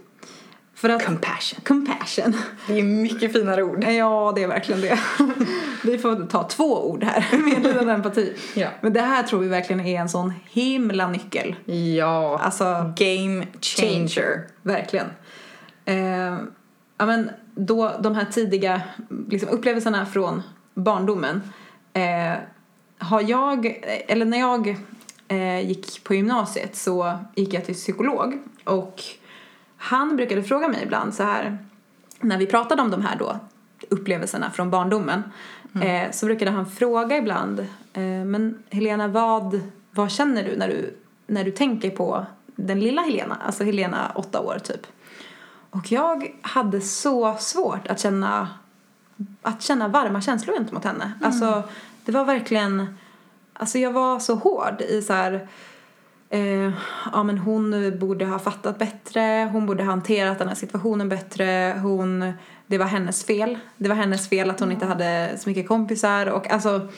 [0.84, 1.60] För att Compassion.
[1.64, 2.36] compassion.
[2.66, 3.84] Det är mycket finare ord.
[3.84, 4.98] Ja, det är verkligen det.
[5.84, 8.32] Vi får ta två ord här, medlidande och empati.
[8.54, 8.68] Ja.
[8.80, 11.56] Men det här tror vi verkligen är en sån himla nyckel.
[11.96, 14.46] Ja, Alltså, game changer.
[14.62, 15.06] Verkligen.
[15.84, 16.38] Eh,
[16.98, 18.82] ja, men då de här tidiga
[19.28, 20.42] liksom, upplevelserna från
[20.74, 21.42] barndomen
[21.92, 22.38] eh,
[22.98, 24.76] har jag, eller när jag
[25.28, 29.02] eh, gick på gymnasiet så gick jag till psykolog och
[29.84, 31.58] han brukade fråga mig ibland så här
[32.20, 33.38] när vi pratade om de här då
[33.88, 35.22] upplevelserna från barndomen
[35.82, 37.60] eh, så brukade han fråga ibland
[37.92, 40.94] eh, men Helena vad, vad känner du när du
[41.26, 44.86] när du tänker på den lilla Helena, alltså Helena åtta år typ.
[45.70, 48.48] Och jag hade så svårt att känna,
[49.42, 51.12] att känna varma känslor gentemot henne.
[51.22, 51.62] Alltså
[52.04, 52.98] det var verkligen,
[53.52, 55.48] alltså jag var så hård i så här,
[56.30, 56.72] eh,
[57.12, 61.78] ja men hon borde ha fattat bättre, hon borde ha hanterat den här situationen bättre,
[61.82, 62.32] hon,
[62.66, 63.58] det var hennes fel.
[63.76, 66.88] Det var hennes fel att hon inte hade så mycket kompisar och alltså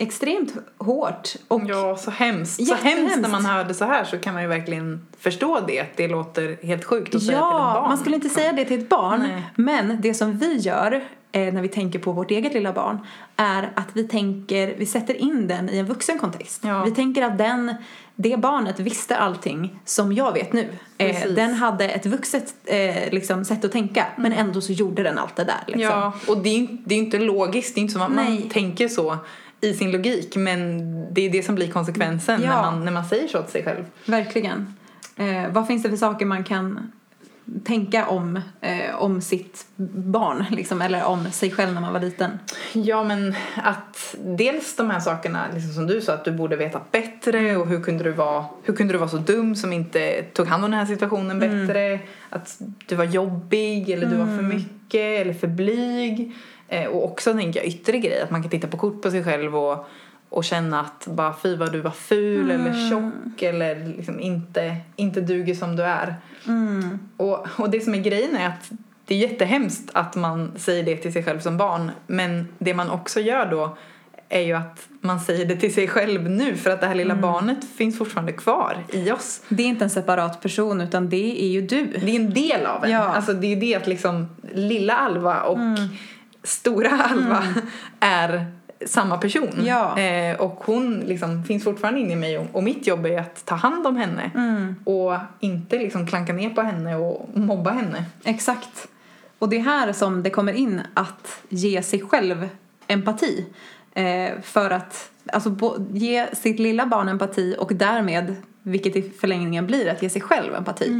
[0.00, 1.28] extremt hårt.
[1.48, 2.66] Och Ja, så hemskt.
[2.66, 5.80] Så hemskt när man hör det så här så kan man ju verkligen förstå det.
[5.80, 7.88] Att det låter helt sjukt att säga till ett Ja, barn.
[7.88, 9.20] man skulle inte säga det till ett barn.
[9.20, 9.42] Nej.
[9.56, 12.98] Men det som vi gör eh, när vi tänker på vårt eget lilla barn
[13.36, 16.62] är att vi tänker, vi sätter in den i en vuxen kontext.
[16.64, 16.84] Ja.
[16.84, 17.74] Vi tänker att den,
[18.16, 20.68] det barnet visste allting som jag vet nu.
[20.98, 25.18] Eh, den hade ett vuxet eh, liksom, sätt att tänka men ändå så gjorde den
[25.18, 25.60] allt det där.
[25.66, 25.82] Liksom.
[25.82, 27.74] Ja, och det är ju det är ju inte logiskt.
[27.74, 28.50] Det är inte som att man Nej.
[28.52, 29.16] tänker så
[29.60, 30.36] i sin logik.
[30.36, 30.80] Men
[31.14, 32.48] det är det som blir konsekvensen Ja.
[32.54, 33.84] när, man, när man säger så till sig själv.
[34.04, 34.74] Verkligen.
[35.16, 36.92] Eh, vad finns det för saker man kan
[37.64, 42.30] tänka om, eh, om sitt barn liksom, eller om sig själv när man var liten?
[42.72, 46.80] Ja, men att dels de här sakerna, liksom som du sa, att du borde veta
[46.90, 50.46] bättre och hur kunde du vara, hur kunde du vara så dum som inte tog
[50.46, 52.00] hand om den här situationen bättre?
[52.30, 56.32] Att du var jobbig eller du var för mycket eller för blyg.
[56.70, 59.24] Eh, och också tänker jag yttre grejer, att man kan titta på kort på sig
[59.24, 59.88] själv och,
[60.28, 65.20] och känna att bara fy vad du var ful eller tjock eller liksom inte, inte
[65.20, 66.14] duger som du är.
[67.16, 68.70] Och, och det som är grejen är att
[69.04, 71.90] det är jättehemskt att man säger det till sig själv som barn.
[72.06, 73.76] Men det man också gör då
[74.28, 77.14] är ju att man säger det till sig själv nu för att det här lilla
[77.14, 79.42] barnet finns fortfarande kvar i oss.
[79.48, 81.86] Det är inte en separat person utan det är ju du.
[81.86, 82.90] Det är en del av en.
[82.90, 82.98] Ja.
[83.00, 85.58] Alltså det är det att liksom lilla Alva och
[86.42, 87.44] stora Alva
[88.00, 88.46] är
[88.86, 89.62] samma person.
[89.64, 89.98] Ja.
[89.98, 93.44] Eh, och hon liksom finns fortfarande inne i mig och, och mitt jobb är att
[93.46, 94.30] ta hand om henne
[94.84, 98.04] och inte liksom klanka ner på henne och mobba henne.
[98.24, 98.88] Exakt.
[99.38, 102.48] Och det är här som det kommer in att ge sig själv
[102.86, 103.46] empati.
[103.94, 109.66] Eh, för att alltså, bo- ge sitt lilla barn empati och därmed, vilket i förlängningen
[109.66, 110.90] blir, att ge sig själv empati.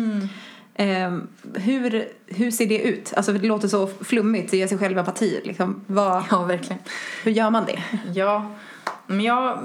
[0.74, 1.18] Eh,
[1.54, 3.12] hur, hur ser det ut?
[3.16, 5.40] Alltså det låter så flummigt, att ge sig själv empati.
[5.44, 6.78] Liksom, vad, Ja, verkligen.
[7.24, 7.82] hur gör man det?
[8.14, 8.50] Ja,
[9.06, 9.58] men jag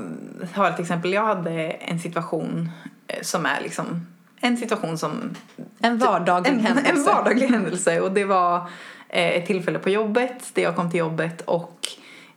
[0.53, 1.13] har ett exempel.
[1.13, 2.69] Jag hade en situation
[3.07, 4.05] eh, som är liksom
[4.39, 5.35] en situation som...
[5.79, 6.89] En vardaglig en, händelse.
[6.89, 8.57] En vardaglig händelse och det var
[9.09, 11.87] eh, ett tillfälle på jobbet där jag kom till jobbet och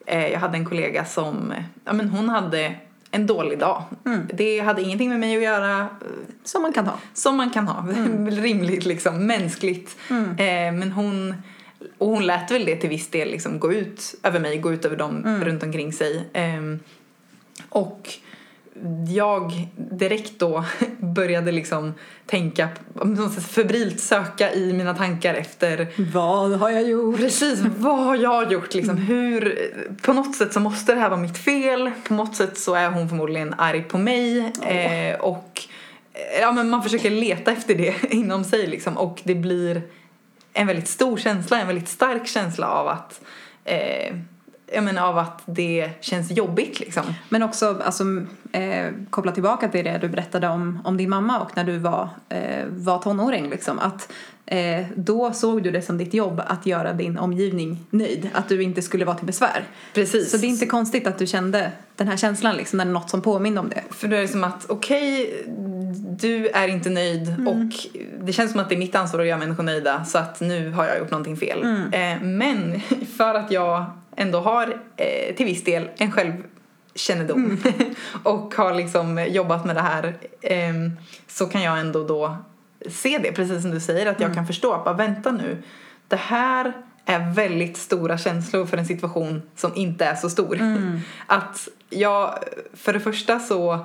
[0.06, 1.54] eh, jag hade en kollega som,
[1.84, 2.74] ja men hon hade
[3.10, 3.82] en dålig dag.
[4.32, 5.86] Det hade ingenting med mig att göra, eh,
[6.44, 6.98] Som man kan ha.
[7.14, 7.86] som man kan ha.
[8.30, 9.96] Rimligt liksom, mänskligt.
[10.10, 11.34] Eh, men hon,
[11.98, 14.84] och hon lät väl det till viss del liksom gå ut över mig, gå ut
[14.84, 16.28] över dem runt omkring sig.
[16.32, 16.80] Ehm,
[17.68, 18.14] och
[19.08, 20.64] jag direkt då
[20.98, 21.94] började liksom
[22.26, 22.68] tänka,
[23.54, 27.16] febrilt söka i mina tankar efter Vad har jag gjort?
[27.16, 28.96] Precis, vad har jag gjort liksom?
[28.96, 29.58] Hur,
[30.02, 31.90] på något sätt så måste det här vara mitt fel.
[32.08, 34.52] På något sätt så är hon förmodligen arg på mig.
[34.62, 35.62] Eh, och
[36.12, 38.96] eh, ja, men man försöker leta efter det inom sig liksom.
[38.98, 39.82] Och det blir
[40.52, 43.20] en väldigt stor känsla, en väldigt stark känsla av att
[43.64, 44.14] eh,
[44.72, 47.02] jag menar av att det känns jobbigt liksom.
[47.28, 48.04] Men också alltså,
[48.52, 52.08] eh, koppla tillbaka till det du berättade om, om din mamma och när du var,
[52.28, 53.50] eh, var tonåring.
[53.50, 54.12] Liksom, att
[54.46, 58.30] eh, då såg du det som ditt jobb att göra din omgivning nöjd.
[58.34, 59.64] Att du inte skulle vara till besvär.
[59.94, 60.30] Precis.
[60.30, 62.92] Så det är inte konstigt att du kände den här känslan liksom, när det är
[62.92, 63.82] något som påminner om det.
[63.90, 65.44] För då är det som att okej,
[66.20, 67.88] du är inte nöjd och
[68.24, 70.70] det känns som att det är mitt ansvar att göra människor nöjda så att nu
[70.70, 71.62] har jag gjort någonting fel.
[71.92, 72.80] Eh, men
[73.16, 73.86] för att jag
[74.18, 76.12] ändå har eh, till viss del en
[76.94, 77.58] kännedom
[78.22, 80.92] och har liksom jobbat med det här ehm,
[81.26, 82.36] så kan jag ändå då
[82.88, 85.62] se det, precis som du säger, att jag kan förstå att bara vänta nu,
[86.08, 86.72] det här
[87.04, 90.58] är väldigt stora känslor för en situation som inte är så stor.
[91.26, 92.38] Att jag,
[92.74, 93.78] för det första så,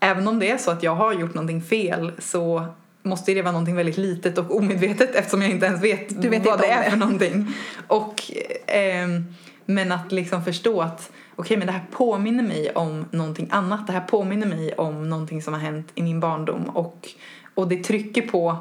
[0.00, 2.66] även om det är så att jag har gjort någonting fel så
[3.02, 6.34] måste det vara någonting väldigt litet och omedvetet eftersom jag inte ens vet, vet vad
[6.34, 6.90] inte det är det.
[6.90, 7.54] för någonting.
[7.86, 8.22] Och,
[8.66, 9.34] ehm,
[9.66, 13.86] men att liksom förstå att okej men det här påminner mig om någonting annat.
[13.86, 17.08] Det här påminner mig om någonting som har hänt i min barndom och,
[17.54, 18.56] och det trycker på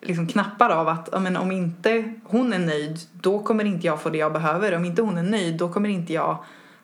[0.00, 4.10] liksom knappar av att men om inte hon är nöjd då kommer inte jag få
[4.10, 4.76] det jag behöver.
[4.76, 6.38] Om inte hon är nöjd då kommer inte jag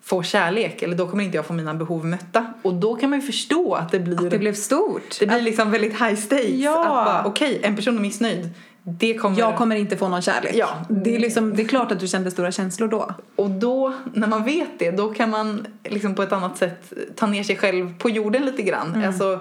[0.06, 2.52] få kärlek eller då kommer inte jag få mina behov mötta.
[2.62, 5.16] Och då kan man ju förstå att det blir, Det blev stort.
[5.20, 6.50] det blir liksom väldigt high stakes.
[6.50, 7.04] Ja.
[7.04, 8.50] Att okej, en person är missnöjd.
[8.82, 9.38] Det kommer...
[9.38, 10.54] Jag kommer inte få någon kärlek.
[10.54, 10.68] Ja.
[10.88, 13.10] Det, är liksom, det är klart att du kände stora känslor då.
[13.36, 17.26] Och då, när man vet det, då kan man liksom på ett annat sätt ta
[17.26, 18.94] ner sig själv på jorden lite grann.
[18.94, 19.08] Mm.
[19.08, 19.40] Alltså,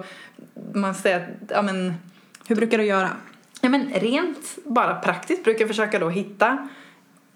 [0.73, 1.93] man säger att, ja men,
[2.47, 3.09] Hur brukar du göra?
[3.61, 6.67] ja men rent bara praktiskt brukar jag försöka då hitta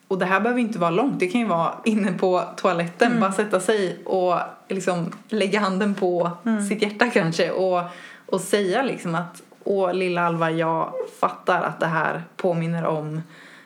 [0.10, 3.20] och det här behöver inte vara långt, det kan ju vara inne på toaletten, Mm.
[3.20, 4.36] bara sätta sig och
[4.68, 6.66] liksom lägga handen på Mm.
[6.68, 7.82] sitt hjärta kanske och,
[8.26, 13.22] och säga liksom att åh lilla Alva, jag fattar att det här påminner om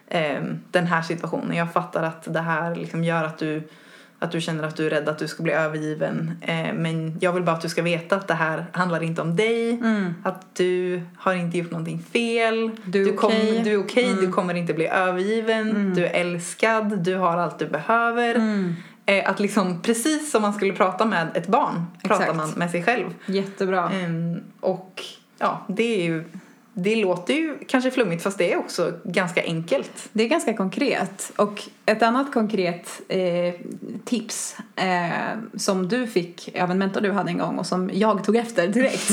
[0.08, 1.58] ehm, den här situationen.
[1.58, 3.69] Jag fattar att det här liksom gör att du,
[4.23, 6.38] att du känner att du är rädd att du ska bli övergiven.
[6.41, 9.36] Eh, men jag vill bara att du ska veta att det här handlar inte om
[9.36, 9.71] dig.
[9.71, 10.13] Mm.
[10.23, 12.71] Att du har inte gjort någonting fel.
[12.86, 13.49] Du är kom- okej.
[13.49, 13.63] Mm.
[13.63, 15.93] du är okej, du kommer inte bli övergiven.
[15.95, 18.36] Du är älskad, du har allt du behöver.
[18.36, 18.75] Mm.
[19.05, 22.38] Eh, att liksom, precis som man skulle prata med ett barn, pratar Exakt.
[22.38, 23.05] man med sig själv.
[23.25, 23.89] Jättebra.
[23.91, 25.01] Ehm, och
[25.39, 26.23] ja, det är ju,
[26.73, 30.09] det låter ju kanske flummigt fast det är också ganska enkelt.
[30.13, 31.31] Det är ganska konkret.
[31.36, 33.53] Och ett annat konkret eh,
[34.05, 38.23] tips eh, som du fick av en mentor du hade en gång och som jag
[38.23, 39.12] tog efter direkt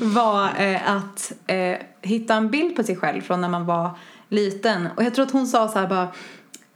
[0.00, 3.90] var eh, att eh, hitta en bild på sig själv från när man var
[4.28, 4.88] liten.
[4.96, 6.08] Och jag tror att hon sa så här bara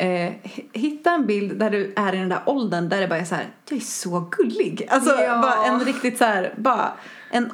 [0.00, 0.32] Eh,
[0.72, 3.34] hitta en bild där du är i den där åldern där det bara är så
[3.34, 4.86] här, jag är så gullig.
[4.90, 5.38] Alltså Ja.
[5.42, 6.92] bara en riktigt så här, bara
[7.30, 7.52] en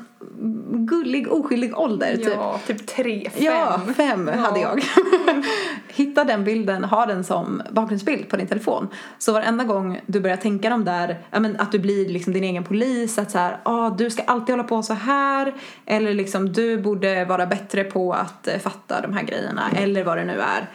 [0.86, 2.26] gullig oskyldig ålder typ.
[2.36, 3.42] Ja, typ tre, fem.
[3.44, 4.40] Ja, fem Ja.
[4.40, 4.82] hade jag.
[5.94, 8.88] Hitta den bilden, ha den som bakgrundsbild på din telefon.
[9.18, 12.44] Så varenda gång du börjar tänka de där, ja, men att du blir liksom din
[12.44, 15.54] egen polis, att så här, ah, du ska alltid hålla på så här,
[15.86, 20.16] eller liksom du borde vara bättre på att eh, fatta de här grejerna, eller vad
[20.18, 20.68] det nu är.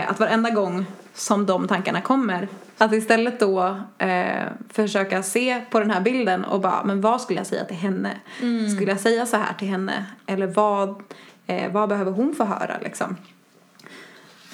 [0.00, 2.48] Eh, att varenda gång som de tankarna kommer,
[2.78, 7.40] att istället då eh, försöka se på den här bilden och bara, men vad skulle
[7.40, 8.10] jag säga till henne?
[8.74, 10.06] Skulle jag säga så här till henne?
[10.26, 11.02] Eller vad,
[11.46, 13.16] eh, vad behöver hon få höra liksom?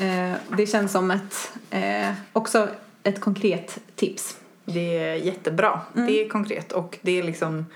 [0.03, 2.69] Eh, det känns som ett, eh, också
[3.03, 4.37] ett konkret tips.
[4.65, 5.81] Det är jättebra.
[5.95, 6.07] Mm.
[6.07, 7.67] Det är konkret och det är liksom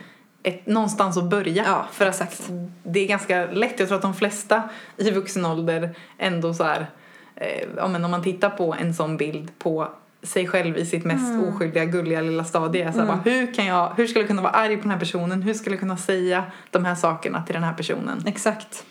[0.42, 1.64] ett, någonstans att börja.
[1.66, 2.50] Ja, för exakt.
[2.82, 3.80] det är ganska lätt.
[3.80, 4.62] Jag tror att de flesta
[4.96, 6.86] i vuxen ålder ändå så här,
[7.34, 9.88] eh, men om man tittar på en sån bild på
[10.22, 11.48] sig själv i sitt mest Mm.
[11.48, 12.92] oskyldiga, gulliga lilla stadie.
[12.92, 14.98] Så här, bara, hur, kan jag, hur skulle jag kunna vara arg på den här
[14.98, 15.42] personen?
[15.42, 18.22] Hur skulle jag kunna säga de här sakerna till den här personen?
[18.26, 18.84] Exakt.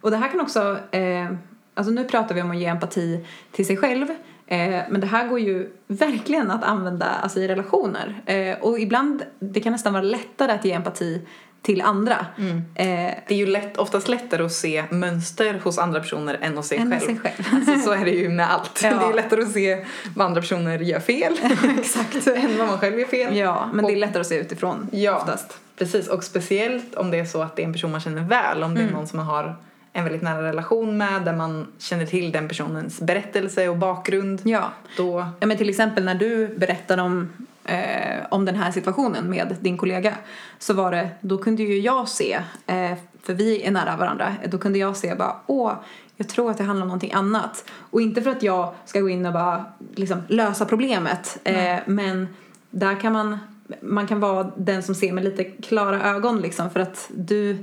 [0.00, 1.26] Och det här kan också, eh,
[1.74, 4.06] alltså nu pratar vi om att ge empati till sig själv.
[4.46, 8.22] Eh, men det här går ju verkligen att använda alltså, i relationer.
[8.26, 11.20] Eh, och ibland, det kan nästan vara lättare att ge empati
[11.62, 12.26] till andra.
[12.38, 12.56] Mm.
[12.74, 16.66] Eh, Det är ju lätt, oftast lättare att se mönster hos andra personer än hos
[16.68, 17.00] sig än själv.
[17.00, 17.48] sig själv.
[17.52, 18.80] Alltså, så är det ju med allt.
[18.82, 18.88] Ja.
[18.90, 19.84] Det är lättare att se
[20.16, 21.32] vad andra personer gör fel
[21.78, 22.26] Exakt.
[22.26, 23.36] än vad man själv gör fel.
[23.36, 25.58] Ja, men det är Och- lättare att se utifrån Ja, oftast.
[25.78, 26.08] precis.
[26.08, 28.62] Och speciellt om det är så att det är en person man känner väl.
[28.62, 29.56] Om det är någon som man har
[29.92, 34.40] en väldigt nära relation med där man känner till den personens berättelse och bakgrund.
[34.44, 34.72] Ja.
[34.96, 37.28] Då, Ja, men till exempel när du berättade om,
[37.64, 40.14] eh, om den här situationen med din kollega
[40.58, 44.58] så var det, då kunde ju jag se, eh, för vi är nära varandra, då
[44.58, 45.72] kunde jag se bara åh,
[46.16, 47.64] jag tror att det handlar om någonting annat.
[47.70, 52.28] Och inte för att jag ska gå in och bara liksom, lösa problemet, eh, men
[52.70, 53.38] där kan man
[53.80, 57.58] man kan vara den som ser med lite klara ögon liksom för att du,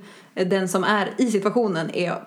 [0.45, 2.23] den som är i situationen är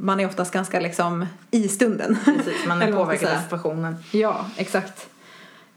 [0.00, 2.18] man är oftast ganska liksom i stunden.
[2.24, 3.96] precis, man är påverkad av situationen.
[4.12, 5.08] Ja, exakt.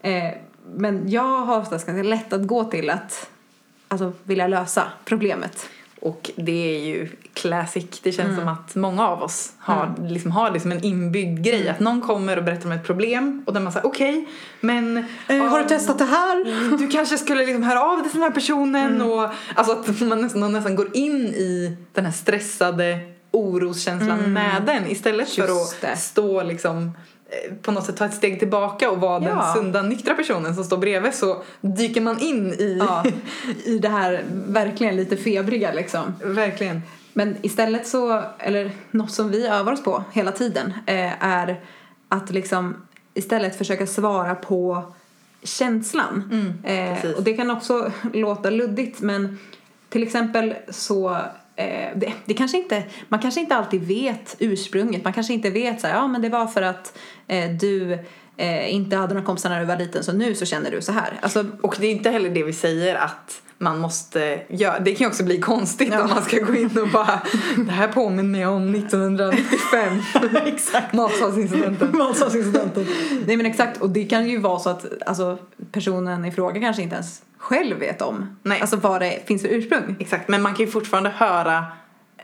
[0.01, 0.33] Eh,
[0.75, 3.29] men jag har oftast ganska lätt att gå till att
[3.87, 5.69] alltså, vilja lösa problemet.
[6.05, 7.85] Och det är ju classic.
[8.03, 8.39] Det känns Mm.
[8.39, 11.61] som att många av oss har, liksom, har liksom en inbyggd grej.
[11.61, 11.71] Mm.
[11.73, 14.27] Att någon kommer och berättar om ett problem och där man säger okej,
[14.61, 14.97] men...
[15.27, 16.77] Eh, har du ja, testat det här?
[16.77, 19.09] Du kanske skulle liksom höra av dig till den här personen Mm.
[19.11, 22.99] och alltså att man nästan, man nästan går in i den här stressade
[23.31, 25.55] oroskänslan med den istället för Mm.
[25.57, 25.97] Just att det.
[25.97, 26.91] stå liksom eh,
[27.61, 29.29] på något sätt ta ett steg tillbaka och vara Ja.
[29.35, 32.77] den sunda, nyktra personen som står bredvid så dyker man in i...
[32.79, 33.03] Ja,
[33.65, 36.13] i det här verkligen lite febriga liksom.
[36.23, 36.81] Verkligen.
[37.13, 41.61] Men istället så, eller något som vi övar oss på hela tiden eh, är
[42.09, 42.75] att liksom
[43.13, 44.93] istället försöka svara på
[45.43, 46.23] känslan.
[46.63, 47.15] eh, precis.
[47.17, 49.39] och det kan också låta luddigt men
[49.89, 51.17] till exempel så eh,
[51.55, 55.03] Eh, det, det kanske inte, man kanske inte alltid vet ursprunget.
[55.03, 56.97] Man kanske inte vet så här, ja men det var för att
[57.27, 57.99] eh, du
[58.37, 60.91] eh, inte hade några kompisar när du var liten så nu så känner du så
[60.91, 61.19] här.
[61.21, 64.79] Alltså, Och det är inte heller det vi säger att man måste göra.
[64.79, 66.03] Det kan ju också bli konstigt Ja.
[66.03, 67.21] om man ska gå in och bara
[67.65, 70.01] Det här påminner mig om 1995.
[70.45, 70.93] Exakt.
[71.93, 72.87] Matsalsincidenten.
[73.27, 75.37] Nej men exakt och det kan ju vara så att alltså,
[75.71, 78.61] personen i fråga kanske inte ens själv vet om Nej.
[78.61, 79.95] alltså vad det finns för ursprung.
[79.99, 81.65] Exakt, men man kan ju fortfarande höra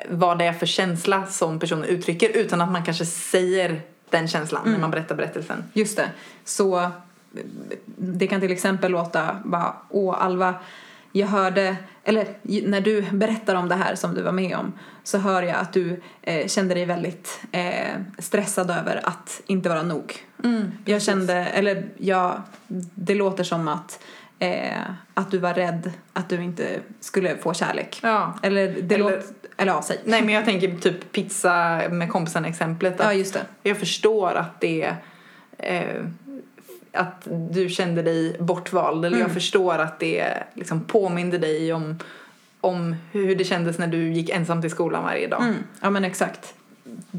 [0.10, 3.82] vad det är för känsla som personen uttrycker utan att man kanske säger
[4.12, 5.64] den känslan när man berättar berättelsen.
[5.74, 6.10] Just det.
[6.46, 6.92] Så
[7.98, 10.56] det kan till exempel låta bara åh Alva
[11.12, 15.18] jag hörde, eller när du berättar om det här som du var med om så
[15.18, 20.26] hör jag att du eh, kände dig väldigt eh, stressad över att inte vara nog.
[20.86, 22.42] jag kände, eller jag,
[22.96, 24.00] det låter som att
[24.42, 24.82] eh,
[25.14, 28.00] att du var rädd att du inte skulle få kärlek.
[28.04, 28.34] Ja.
[28.44, 29.24] Eller det Eller- låter,
[29.58, 29.98] eller ja, säg.
[30.06, 32.96] Nej men jag tänker typ pizza med kompisen exemplet.
[33.00, 33.42] Ja, just det.
[33.64, 34.96] Jag förstår att det
[35.58, 36.04] eh,
[36.94, 39.28] att du kände dig bortvald eller Mm.
[39.28, 42.00] jag förstår att det liksom påminde dig om,
[42.62, 45.42] om hur det kändes när du gick ensam till skolan varje dag.
[45.44, 46.54] Mm, ja men exakt.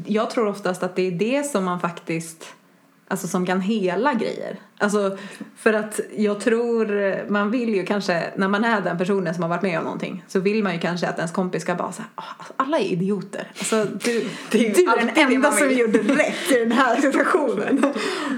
[0.05, 2.53] Jag tror oftast att det är det som man faktiskt,
[3.13, 4.59] alltså som kan hela grejer.
[4.77, 5.17] Alltså
[5.57, 9.49] för att jag tror, man vill ju kanske, när man är den personen som har
[9.49, 12.05] varit med om någonting så vill man ju kanske att ens kompis ska bara säga
[12.57, 13.51] alla är idioter.
[13.59, 17.83] Alltså du, du är den enda man som gjorde rätt i den här situationen.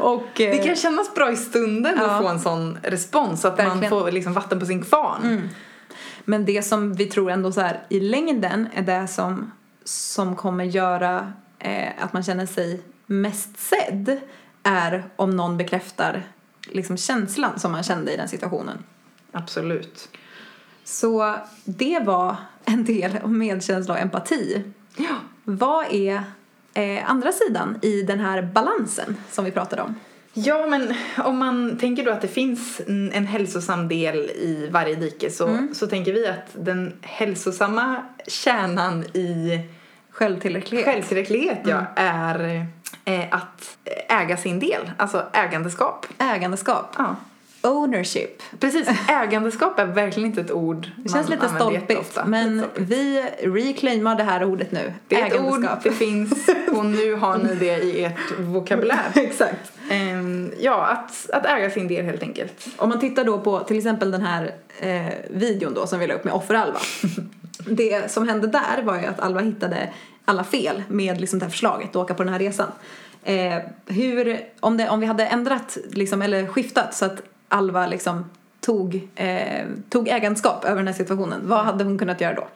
[0.02, 2.06] Och, eh, Det kan kännas bra i stunden Ja.
[2.06, 3.90] att få en sån respons att man Verkligen.
[3.90, 5.50] får liksom vatten på sin kvarn.
[6.26, 9.52] Men det som vi tror ändå så här i längden är det som,
[9.84, 14.18] som kommer göra eh, att man känner sig mest sedd
[14.66, 16.24] är om någon bekräftar
[16.68, 18.78] liksom känslan som man kände i den situationen.
[19.32, 20.10] Absolut.
[20.84, 22.36] Så det var
[22.66, 24.64] en del om medkänsla och empati.
[24.98, 25.16] Ja.
[25.44, 26.24] Vad är
[26.74, 29.96] eh, andra sidan i den här balansen som vi pratade om?
[30.34, 35.32] Ja, men om man tänker då att det finns en, hälsosam del i varje dike
[35.32, 37.96] så, så tänker vi att den hälsosamma
[38.28, 39.60] kärnan i
[40.10, 40.86] Självtillräcklighet.
[40.86, 42.66] självtillräcklighet ja, är eh,
[43.32, 43.78] att
[44.10, 46.06] äga sin del, alltså ägandeskap.
[46.18, 46.96] Ägandeskap.
[46.98, 47.16] Ja.
[47.66, 48.42] Ownership.
[48.60, 54.24] Precis, ägandeskap är verkligen inte ett ord Det känns lite stolpigt, men vi reclaimar det
[54.24, 54.94] här ordet nu.
[55.08, 55.84] Det är ett ord, Ägandeskap.
[55.84, 59.06] det finns och nu har ni det i ert vokabulär.
[59.16, 59.72] Exakt.
[59.90, 62.68] Ehm, ja, att, att äga sin del helt enkelt.
[62.78, 66.14] Om man tittar då på till exempel den här eh, videon då som vi la
[66.14, 66.80] upp med Offer-Alva.
[67.70, 69.90] det som hände där var ju att Alva hittade
[70.26, 72.72] alla fel med liksom det här förslaget att åka på den här resan.
[73.24, 78.26] Eh, hur, om, det, om vi hade ändrat liksom, eller skiftat så att Alva liksom
[78.62, 82.48] tog, eh, tog ägandeskap över den här situationen, vad hade hon kunnat göra då?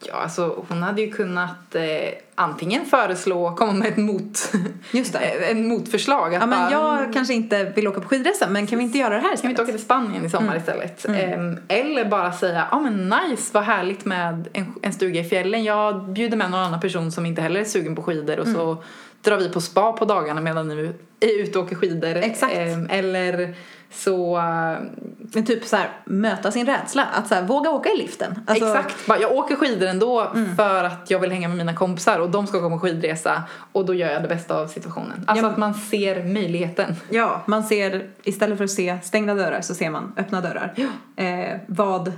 [0.00, 1.82] Ja, alltså hon hade ju kunnat eh,
[2.34, 4.52] antingen föreslå, komma med ett mot,
[4.90, 5.18] Just det.
[5.18, 6.34] eh, en motförslag.
[6.34, 8.98] Att Ja men bara, jag kanske inte vill åka på skidresa men kan vi inte
[8.98, 11.08] göra det här Kan vi inte åka till Spanien i sommar istället?
[11.08, 15.64] Ehm, eller bara säga, ja men nice, vad härligt med en, en stuga i fjällen.
[15.64, 18.82] Jag bjuder med någon annan person som inte heller är sugen på skidor och så
[19.22, 22.16] drar vi på spa på dagarna medan ni är ute och åker skidor.
[22.16, 22.54] Exakt.
[22.56, 23.54] Ehm, eller
[23.94, 24.78] så, eh,
[25.18, 28.38] Men typ så här, möta sin rädsla, att så här, våga åka i liften.
[28.46, 32.30] Alltså, exakt, jag åker skidor ändå för att jag vill hänga med mina kompisar och
[32.30, 33.42] de ska gå på skidresa
[33.72, 35.24] och då gör jag det bästa av situationen.
[35.26, 35.50] Alltså Ja.
[35.50, 36.96] att man ser möjligheten.
[37.10, 40.74] Ja, man ser, istället för att se stängda dörrar så ser man öppna dörrar.
[41.16, 42.12] Eh, vad,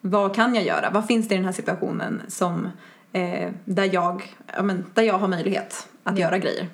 [0.00, 0.90] vad kan jag göra?
[0.90, 2.68] Vad finns det i den här situationen som,
[3.12, 6.66] eh, där, jag, ja, men, där jag har möjlighet att göra grejer?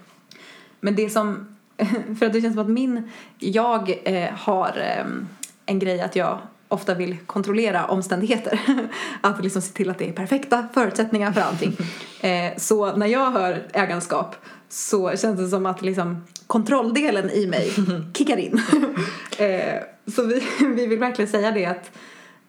[0.80, 1.57] Men det som,
[2.18, 5.06] för att det känns som att min, jag eh, har eh,
[5.66, 8.60] en grej att jag ofta vill kontrollera omständigheter.
[9.20, 11.76] att liksom se till att det är perfekta förutsättningar för allting.
[12.20, 14.36] eh, så när jag hör ägandeskap
[14.68, 17.72] så känns det som att liksom kontrolldelen i mig
[18.14, 18.62] kickar in.
[19.38, 19.82] eh,
[20.14, 21.90] så vi, vi vill verkligen säga det att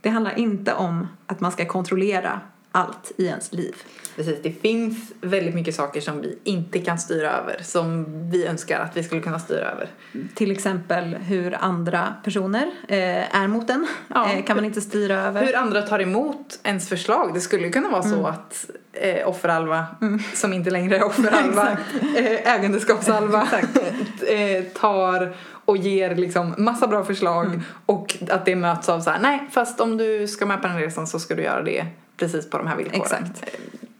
[0.02, 3.76] det handlar inte om att man ska kontrollera allt i ens liv.
[4.16, 8.80] Precis, det finns väldigt mycket saker som vi inte kan styra över som vi önskar
[8.80, 9.90] att vi skulle kunna styra över.
[10.36, 14.32] Till exempel hur andra personer eh, är mot en Ja.
[14.32, 15.46] eh, kan man inte styra över.
[15.46, 17.34] Hur andra tar emot ens förslag.
[17.34, 19.86] Det skulle kunna vara så att eh, offeralva,
[20.34, 21.68] som inte längre är offeralva,
[22.18, 23.48] eh, ägandeskapsalva,
[24.28, 29.20] eh, tar och ger liksom massa bra förslag och att det möts av så här,
[29.20, 31.86] nej fast om du ska med på den resan så ska du göra det
[32.20, 33.02] precis på de här villkoren.
[33.02, 33.44] Exakt.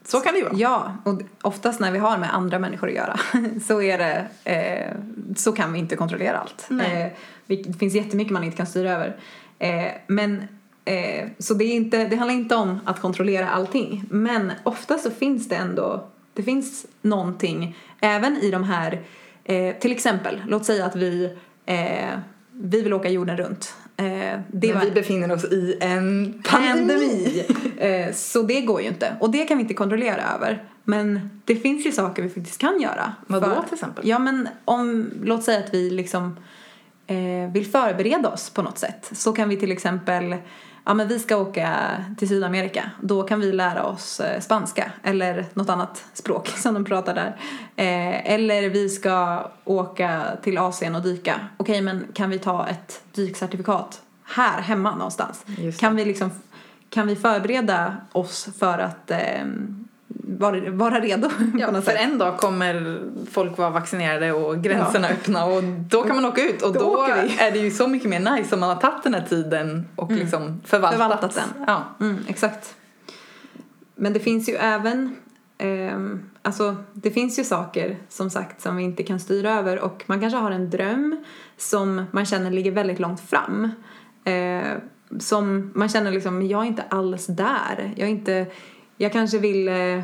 [0.04, 0.56] Så kan det ju vara.
[0.56, 3.20] Ja, och oftast när vi har med andra människor att göra
[3.66, 4.96] så är det, eh,
[5.36, 6.66] så kan vi inte kontrollera allt.
[6.68, 7.02] Nej.
[7.02, 7.12] Eh,
[7.46, 9.16] det finns jättemycket man inte kan styra över.
[9.58, 10.42] Eh, men
[10.84, 14.04] eh, så det, är inte, det handlar inte om att kontrollera allting.
[14.10, 19.00] Men ofta så finns det ändå, det finns någonting även i de här,
[19.44, 22.18] eh, till exempel, låt säga att vi, eh,
[22.52, 23.74] vi vill åka jorden runt.
[24.00, 27.44] Eh, det var- vi befinner oss i en pandemi.
[27.44, 27.44] pandemi.
[27.78, 29.16] Eh, så det går ju inte.
[29.20, 30.64] Och det kan vi inte kontrollera över.
[30.84, 33.12] Men det finns ju saker vi faktiskt kan göra.
[33.26, 34.08] Vadå För- till exempel?
[34.08, 36.36] Ja men om, låt säga att vi liksom
[37.06, 39.10] eh, vill förbereda oss på något sätt.
[39.12, 40.36] Så kan vi till exempel,
[40.84, 41.76] ja men vi ska åka
[42.18, 42.90] till Sydamerika.
[43.00, 47.36] Då kan vi lära oss eh, spanska eller något annat språk som de pratar där.
[47.76, 51.40] Eh, eller vi ska åka till Asien och dyka.
[51.56, 55.44] Okej men kan vi ta ett dykcertifikat här hemma någonstans?
[55.78, 56.30] Kan vi liksom
[56.90, 59.44] kan vi förbereda oss för att eh,
[60.38, 61.28] vara, vara redo
[61.58, 62.00] Ja, för sätt?
[62.00, 63.00] en dag kommer
[63.30, 67.06] folk vara vaccinerade och gränserna öppna och då kan man åka ut och Då då,
[67.38, 70.12] är det ju så mycket mer nice om man har tagit den här tiden och
[70.12, 71.00] liksom förvaltat.
[71.00, 71.64] Förvaltat den.
[71.66, 71.84] Ja.
[72.00, 72.74] Mm, exakt.
[73.94, 75.16] Men det finns ju även,
[75.58, 80.04] ehm, alltså det finns ju saker som sagt som vi inte kan styra över och
[80.06, 81.24] man kanske har en dröm
[81.56, 83.70] som man känner ligger väldigt långt fram.
[84.24, 84.72] Eh,
[85.18, 87.92] som man känner liksom, jag är inte alls där.
[87.96, 88.46] Jag är inte,
[88.96, 90.02] jag kanske vill eh,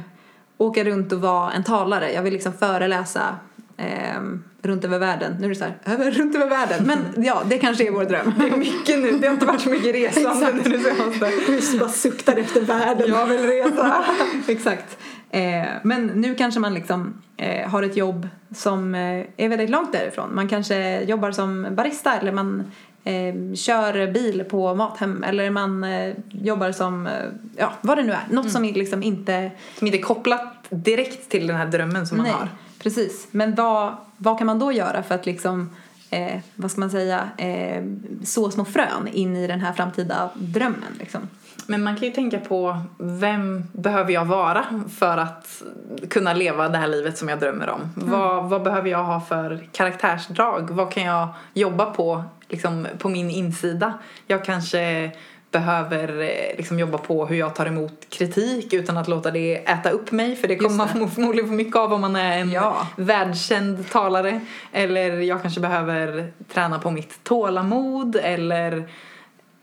[0.58, 2.12] åka runt och vara en talare.
[2.12, 3.36] Jag vill liksom föreläsa
[3.76, 5.36] ehm, runt över världen.
[5.40, 6.86] Nu är det så här, över, runt över världen.
[6.86, 8.34] Men ja, det kanske är vår dröm.
[8.38, 11.30] Det är mycket nu, det har inte varit så mycket resande senaste.
[11.48, 13.08] Vi bara suktar efter världen.
[13.08, 14.04] Jag vill resa.
[14.48, 14.98] Exakt.
[15.30, 19.92] Eh, men nu kanske man liksom eh, har ett jobb som eh, är väldigt långt
[19.92, 20.34] därifrån.
[20.34, 22.72] Man kanske jobbar som barista eller man
[23.06, 27.12] eh, kör bil på Mathem eller man eh, jobbar som, eh,
[27.56, 28.24] ja vad det nu är.
[28.30, 32.26] Något som liksom inte Som inte är kopplat direkt till den här drömmen som man
[32.26, 32.48] Nej, har.
[32.78, 33.28] precis.
[33.30, 35.70] Men vad, vad kan man då göra för att liksom,
[36.10, 37.84] eh, vad ska man säga, eh,
[38.24, 41.20] så små frön in i den här framtida drömmen liksom?
[41.66, 44.64] Men man kan ju tänka på vem behöver jag vara
[44.98, 45.62] för att
[46.10, 47.80] kunna leva det här livet som jag drömmer om?
[47.94, 50.70] Vad, vad behöver jag ha för karaktärsdrag?
[50.70, 53.98] Vad kan jag jobba på liksom, på min insida?
[54.26, 55.10] Jag kanske
[55.50, 59.90] behöver eh, liksom, jobba på hur jag tar emot kritik utan att låta det äta
[59.90, 60.98] upp mig för det kommer det.
[61.00, 62.86] man förmodligen få mycket av om man är en Ja.
[62.96, 64.40] världskänd talare.
[64.72, 68.88] Eller jag kanske behöver träna på mitt tålamod eller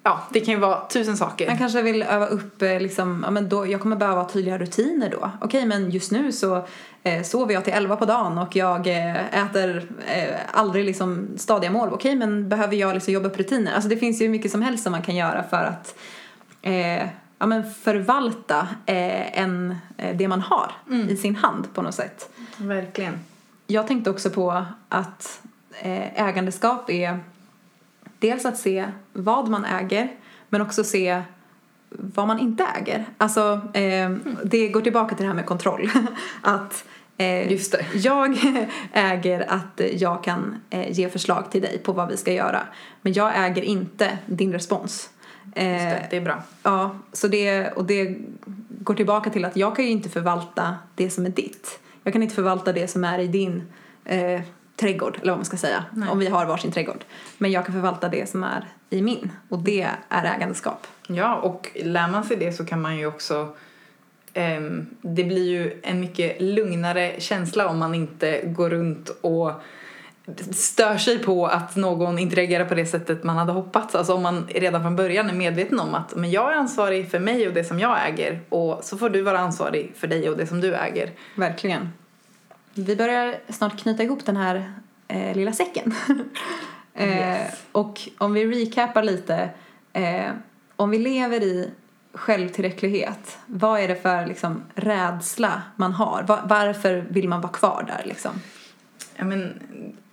[0.03, 1.47] ja, det kan ju vara tusen saker.
[1.47, 5.09] Man kanske vill öva upp, eh, liksom, ja, men då, jag kommer behöva tydliga rutiner
[5.09, 5.31] då.
[5.41, 6.65] Okej, men just nu så
[7.03, 11.71] eh, sover jag till 11 på dagen och jag eh, äter eh, aldrig liksom stadiga
[11.71, 11.89] mål.
[11.91, 13.73] Okej, men behöver jag liksom jobba upp rutiner?
[13.73, 15.95] Alltså det finns ju mycket som helst som man kan göra för att
[16.61, 17.07] eh,
[17.39, 20.71] ja, men förvalta eh, en, eh, det man har
[21.09, 22.29] i sin hand på något sätt.
[22.57, 23.19] Verkligen.
[23.67, 25.41] Jag tänkte också på att
[26.15, 27.19] ägandeskap är
[28.23, 30.11] dels att se vad man äger
[30.49, 31.21] men också se
[31.89, 33.05] vad man inte äger.
[33.17, 34.11] Alltså, eh,
[34.43, 35.89] det går tillbaka till det här med kontroll.
[36.41, 36.85] att
[37.17, 37.85] eh, Just det.
[37.93, 38.37] jag
[38.93, 42.61] äger att jag kan eh, ge förslag till dig på vad vi ska göra.
[43.01, 45.09] Men jag äger inte din respons.
[45.55, 46.43] Eh, det, det är bra.
[46.63, 48.17] Ja, så det, och det
[48.69, 51.79] går tillbaka till att jag kan ju inte förvalta det som är ditt.
[52.03, 53.63] Jag kan inte förvalta det som är i din
[54.05, 54.41] eh,
[54.83, 56.09] trädgård, eller vad man ska säga, Nej.
[56.09, 57.03] om vi har varsin trädgård.
[57.37, 60.87] Men jag kan förvalta det som är i min, och det är ägandeskap.
[61.07, 63.55] Ja, och lär man sig det så kan man ju också
[64.33, 69.51] ehm, det blir ju en mycket lugnare känsla om man inte går runt och
[70.51, 73.95] stör sig på att någon inte reagerar på det sättet man hade hoppats.
[73.95, 77.19] Alltså om man redan från början är medveten om att men jag är ansvarig för
[77.19, 80.37] mig och det som jag äger och så får du vara ansvarig för dig och
[80.37, 81.11] det som du äger.
[81.35, 81.89] Verkligen.
[82.75, 84.73] Vi börjar snart knyta ihop den här
[85.07, 85.93] eh, lilla säcken.
[86.93, 87.63] eh, Yes.
[87.71, 89.49] Och om vi recapar lite.
[89.93, 90.31] Eh,
[90.75, 91.69] om vi lever i
[92.13, 96.23] självtillräcklighet, vad är det för liksom, rädsla man har?
[96.27, 98.31] Va- varför vill man vara kvar där liksom?
[99.15, 99.59] Ja, men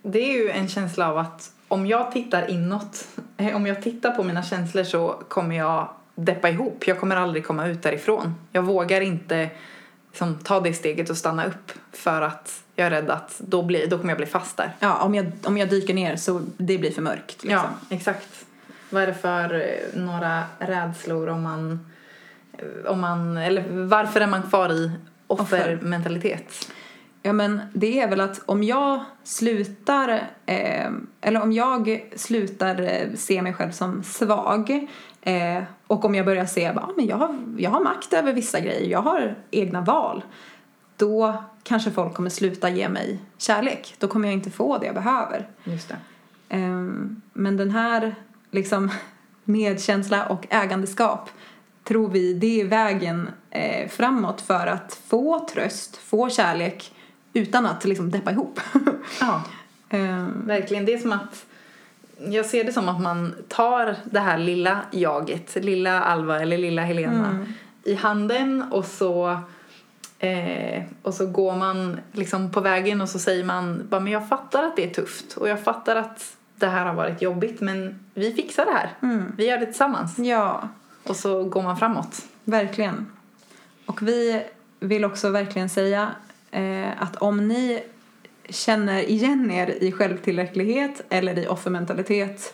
[0.03, 3.07] det är ju en känsla av att om jag tittar inåt,
[3.37, 6.87] eh, om jag tittar på mina känslor så kommer jag deppa ihop.
[6.87, 8.35] Jag kommer aldrig komma ut därifrån.
[8.51, 9.49] Jag vågar inte
[10.11, 13.87] liksom, ta det steget och stanna upp för att jag är rädd att då, blir,
[13.87, 14.75] då kommer jag bli fast där.
[14.79, 17.43] Ja, om jag, om jag dyker ner så det blir för mörkt.
[17.43, 17.51] Liksom.
[17.51, 18.45] Ja, exakt.
[18.89, 21.89] Vad är det för eh, några rädslor om man,
[22.57, 24.91] eh, om man eller varför är man kvar i
[25.27, 26.67] offermentalitet?
[27.23, 30.09] Ja men det är väl att om jag slutar,
[30.45, 30.91] eh,
[31.21, 34.87] eller om jag slutar eh, se mig själv som svag
[35.21, 38.59] eh, och om jag börjar se att ah, jag, har, jag har makt över vissa
[38.59, 40.23] grejer, jag har egna val.
[40.97, 43.95] Då kanske folk kommer sluta ge mig kärlek.
[43.97, 45.47] Då kommer jag inte få det jag behöver.
[45.63, 45.97] Just det.
[46.49, 48.15] Ehm, men den här
[48.51, 48.91] liksom
[49.43, 51.29] medkänsla och ägandeskap
[51.83, 56.93] tror vi det är vägen eh, framåt för att få tröst, få kärlek
[57.33, 58.59] utan att liksom deppa ihop.
[59.19, 59.43] Ja,
[59.89, 60.85] Ehm, verkligen.
[60.85, 61.45] Det är som att
[62.25, 66.81] jag ser det som att man tar det här lilla jaget, lilla Alva eller lilla
[66.81, 67.53] Helena Mm.
[67.83, 69.39] i handen och så
[70.19, 74.27] eh, och så går man liksom på vägen och så säger man bara men jag
[74.29, 77.99] fattar att det är tufft och jag fattar att det här har varit jobbigt men
[78.13, 78.89] vi fixar det här.
[79.01, 79.31] Mm.
[79.37, 80.19] Vi gör det tillsammans.
[80.19, 80.69] ja,
[81.03, 82.21] Och så går man framåt.
[82.43, 83.07] verkligen.
[83.85, 84.43] Och vi
[84.79, 86.11] vill också verkligen säga
[86.51, 87.83] eh, att om ni
[88.51, 92.53] känner igen er i självtillräcklighet eller i offermentalitet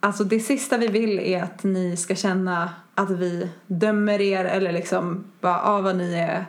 [0.00, 4.72] Alltså det sista vi vill är att ni ska känna att vi dömer er eller
[4.72, 6.44] liksom bara, ah, vad ni är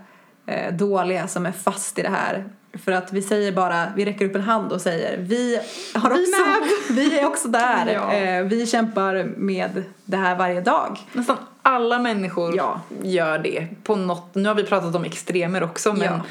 [0.45, 2.49] eh, dåliga som är fast i det här.
[2.73, 5.59] För att vi säger bara, vi räcker upp en hand och säger vi
[5.93, 6.43] har också,
[6.93, 7.87] vi är också där.
[7.93, 8.13] Ja.
[8.13, 10.97] Eh, vi kämpar med det här varje dag.
[11.13, 12.81] Nästan alla människor Ja.
[13.03, 14.35] gör det på något.
[14.35, 16.21] Nu har vi pratat om extremer också men Ja.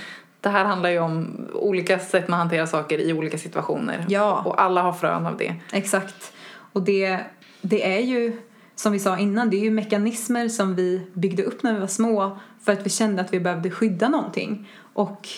[0.41, 4.05] Det här handlar ju om olika sätt man hanterar saker i olika situationer.
[4.09, 4.43] Ja.
[4.45, 5.55] Och alla har frön av det.
[5.73, 6.33] Exakt.
[6.73, 7.21] Och det,
[7.61, 8.41] det är ju,
[8.75, 11.87] som vi sa innan, det är ju mekanismer som vi byggde upp när vi var
[11.87, 14.69] små för att vi kände att vi behövde skydda någonting.
[14.93, 15.29] Och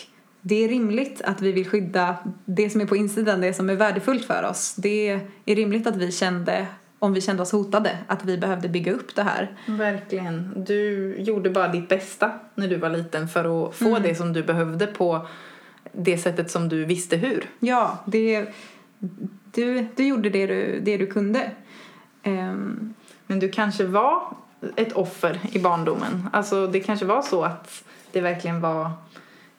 [0.41, 3.75] det är rimligt att vi vill skydda det som är på insidan, det som är
[3.75, 4.75] värdefullt för oss.
[4.75, 6.67] Det är rimligt att vi kände,
[6.99, 9.57] om vi kände oss hotade, att vi behövde bygga upp det här.
[9.65, 10.63] Verkligen.
[10.67, 14.43] Du gjorde bara ditt bästa när du var liten för att få det som du
[14.43, 15.27] behövde på
[15.91, 17.49] det sättet som du visste hur.
[17.59, 18.47] Ja, det,
[19.51, 21.51] du, du gjorde det du, det du kunde.
[22.23, 22.93] Ehm,
[23.27, 24.33] Men du kanske var
[24.75, 26.29] ett offer i barndomen.
[26.33, 28.91] Alltså det kanske var så att det verkligen var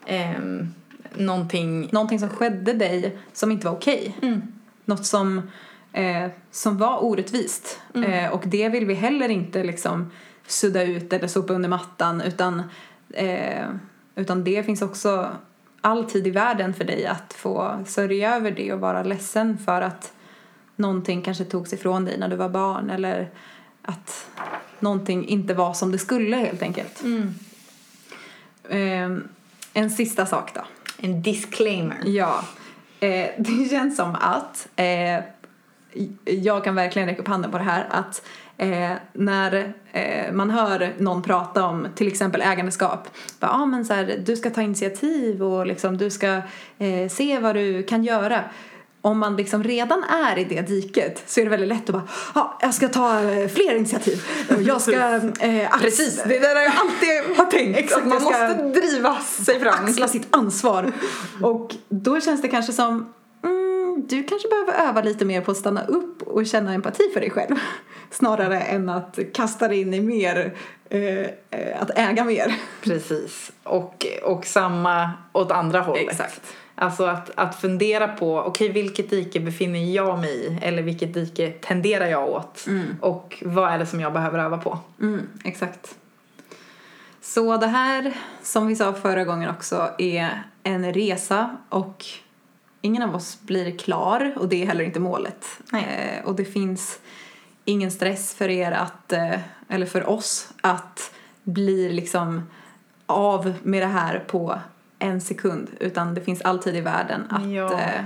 [0.06, 0.74] ehm,
[1.14, 1.88] någonting...
[1.92, 4.16] någonting som skedde dig som inte var okej.
[4.22, 4.42] Mm.
[4.84, 5.42] Något som,
[5.92, 7.80] eh, som var orättvist.
[7.94, 10.10] Eh, och det vill vi heller inte liksom
[10.46, 12.62] sudda ut eller sopa under mattan utan,
[13.10, 13.66] eh,
[14.14, 15.30] utan det finns också
[15.80, 19.82] all tid i världen för dig att få sörja över det och vara ledsen för
[19.82, 20.12] att
[20.76, 23.30] någonting kanske togs ifrån dig när du var barn eller
[23.82, 24.26] att
[24.78, 27.02] någonting inte var som det skulle helt enkelt.
[27.02, 27.34] Mm.
[28.68, 29.24] Eh,
[29.72, 30.60] en sista sak då.
[30.96, 31.98] En disclaimer.
[32.04, 32.44] Ja,
[33.00, 35.24] eh, det känns som att eh,
[36.24, 38.22] jag kan verkligen räcka upp handen på det här att
[38.56, 43.08] eh, när eh, man hör någon prata om till exempel ägandeskap
[43.40, 46.42] bara, ah, men så här, du ska ta initiativ och liksom, du ska
[46.78, 48.44] eh, se vad du kan göra
[49.02, 52.08] om man liksom redan är i det diket så är det väldigt lätt att bara
[52.34, 54.22] ja, jag ska ta eh, fler initiativ
[54.60, 57.78] jag ska eh, Precis, det där har jag alltid har tänkt.
[57.78, 59.84] Exakt, att man måste driva sig fram.
[59.84, 60.92] axla sitt ansvar.
[61.42, 63.12] Och då känns det kanske som
[64.08, 67.30] du kanske behöver öva lite mer på att stanna upp och känna empati för dig
[67.30, 67.56] själv.
[68.10, 70.54] Snarare än att kasta dig in i mer,
[70.88, 71.00] eh,
[71.50, 72.54] eh, att äga mer.
[72.82, 73.52] Precis.
[73.62, 76.10] Och, och samma åt andra hållet.
[76.10, 76.40] Exakt.
[76.74, 80.58] Alltså att, att fundera på, okej vilket dike befinner jag mig i?
[80.62, 82.66] Eller vilket dike tenderar jag åt?
[83.00, 84.78] Och vad är det som jag behöver öva på?
[85.00, 85.94] Mm, exakt.
[87.20, 92.04] Så det här, som vi sa förra gången också, är en resa och
[92.80, 95.46] ingen av oss blir klar och det är heller inte målet.
[95.72, 97.00] Eh, och det finns
[97.64, 102.42] ingen stress för er att, eh, eller för oss att bli liksom
[103.06, 104.58] av med det här på
[104.98, 107.80] en sekund utan det finns alltid i världen att, Ja.
[107.80, 108.04] eh,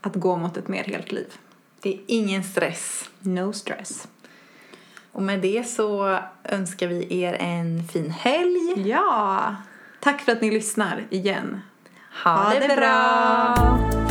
[0.00, 1.32] att gå mot ett mer helt liv.
[1.80, 3.10] Det är ingen stress.
[3.20, 4.08] No stress.
[5.12, 8.88] Och med det så önskar vi er en fin helg.
[8.88, 9.56] Ja!
[10.00, 11.60] Tack för att ni lyssnar igen.
[12.24, 14.09] Ha, det bra.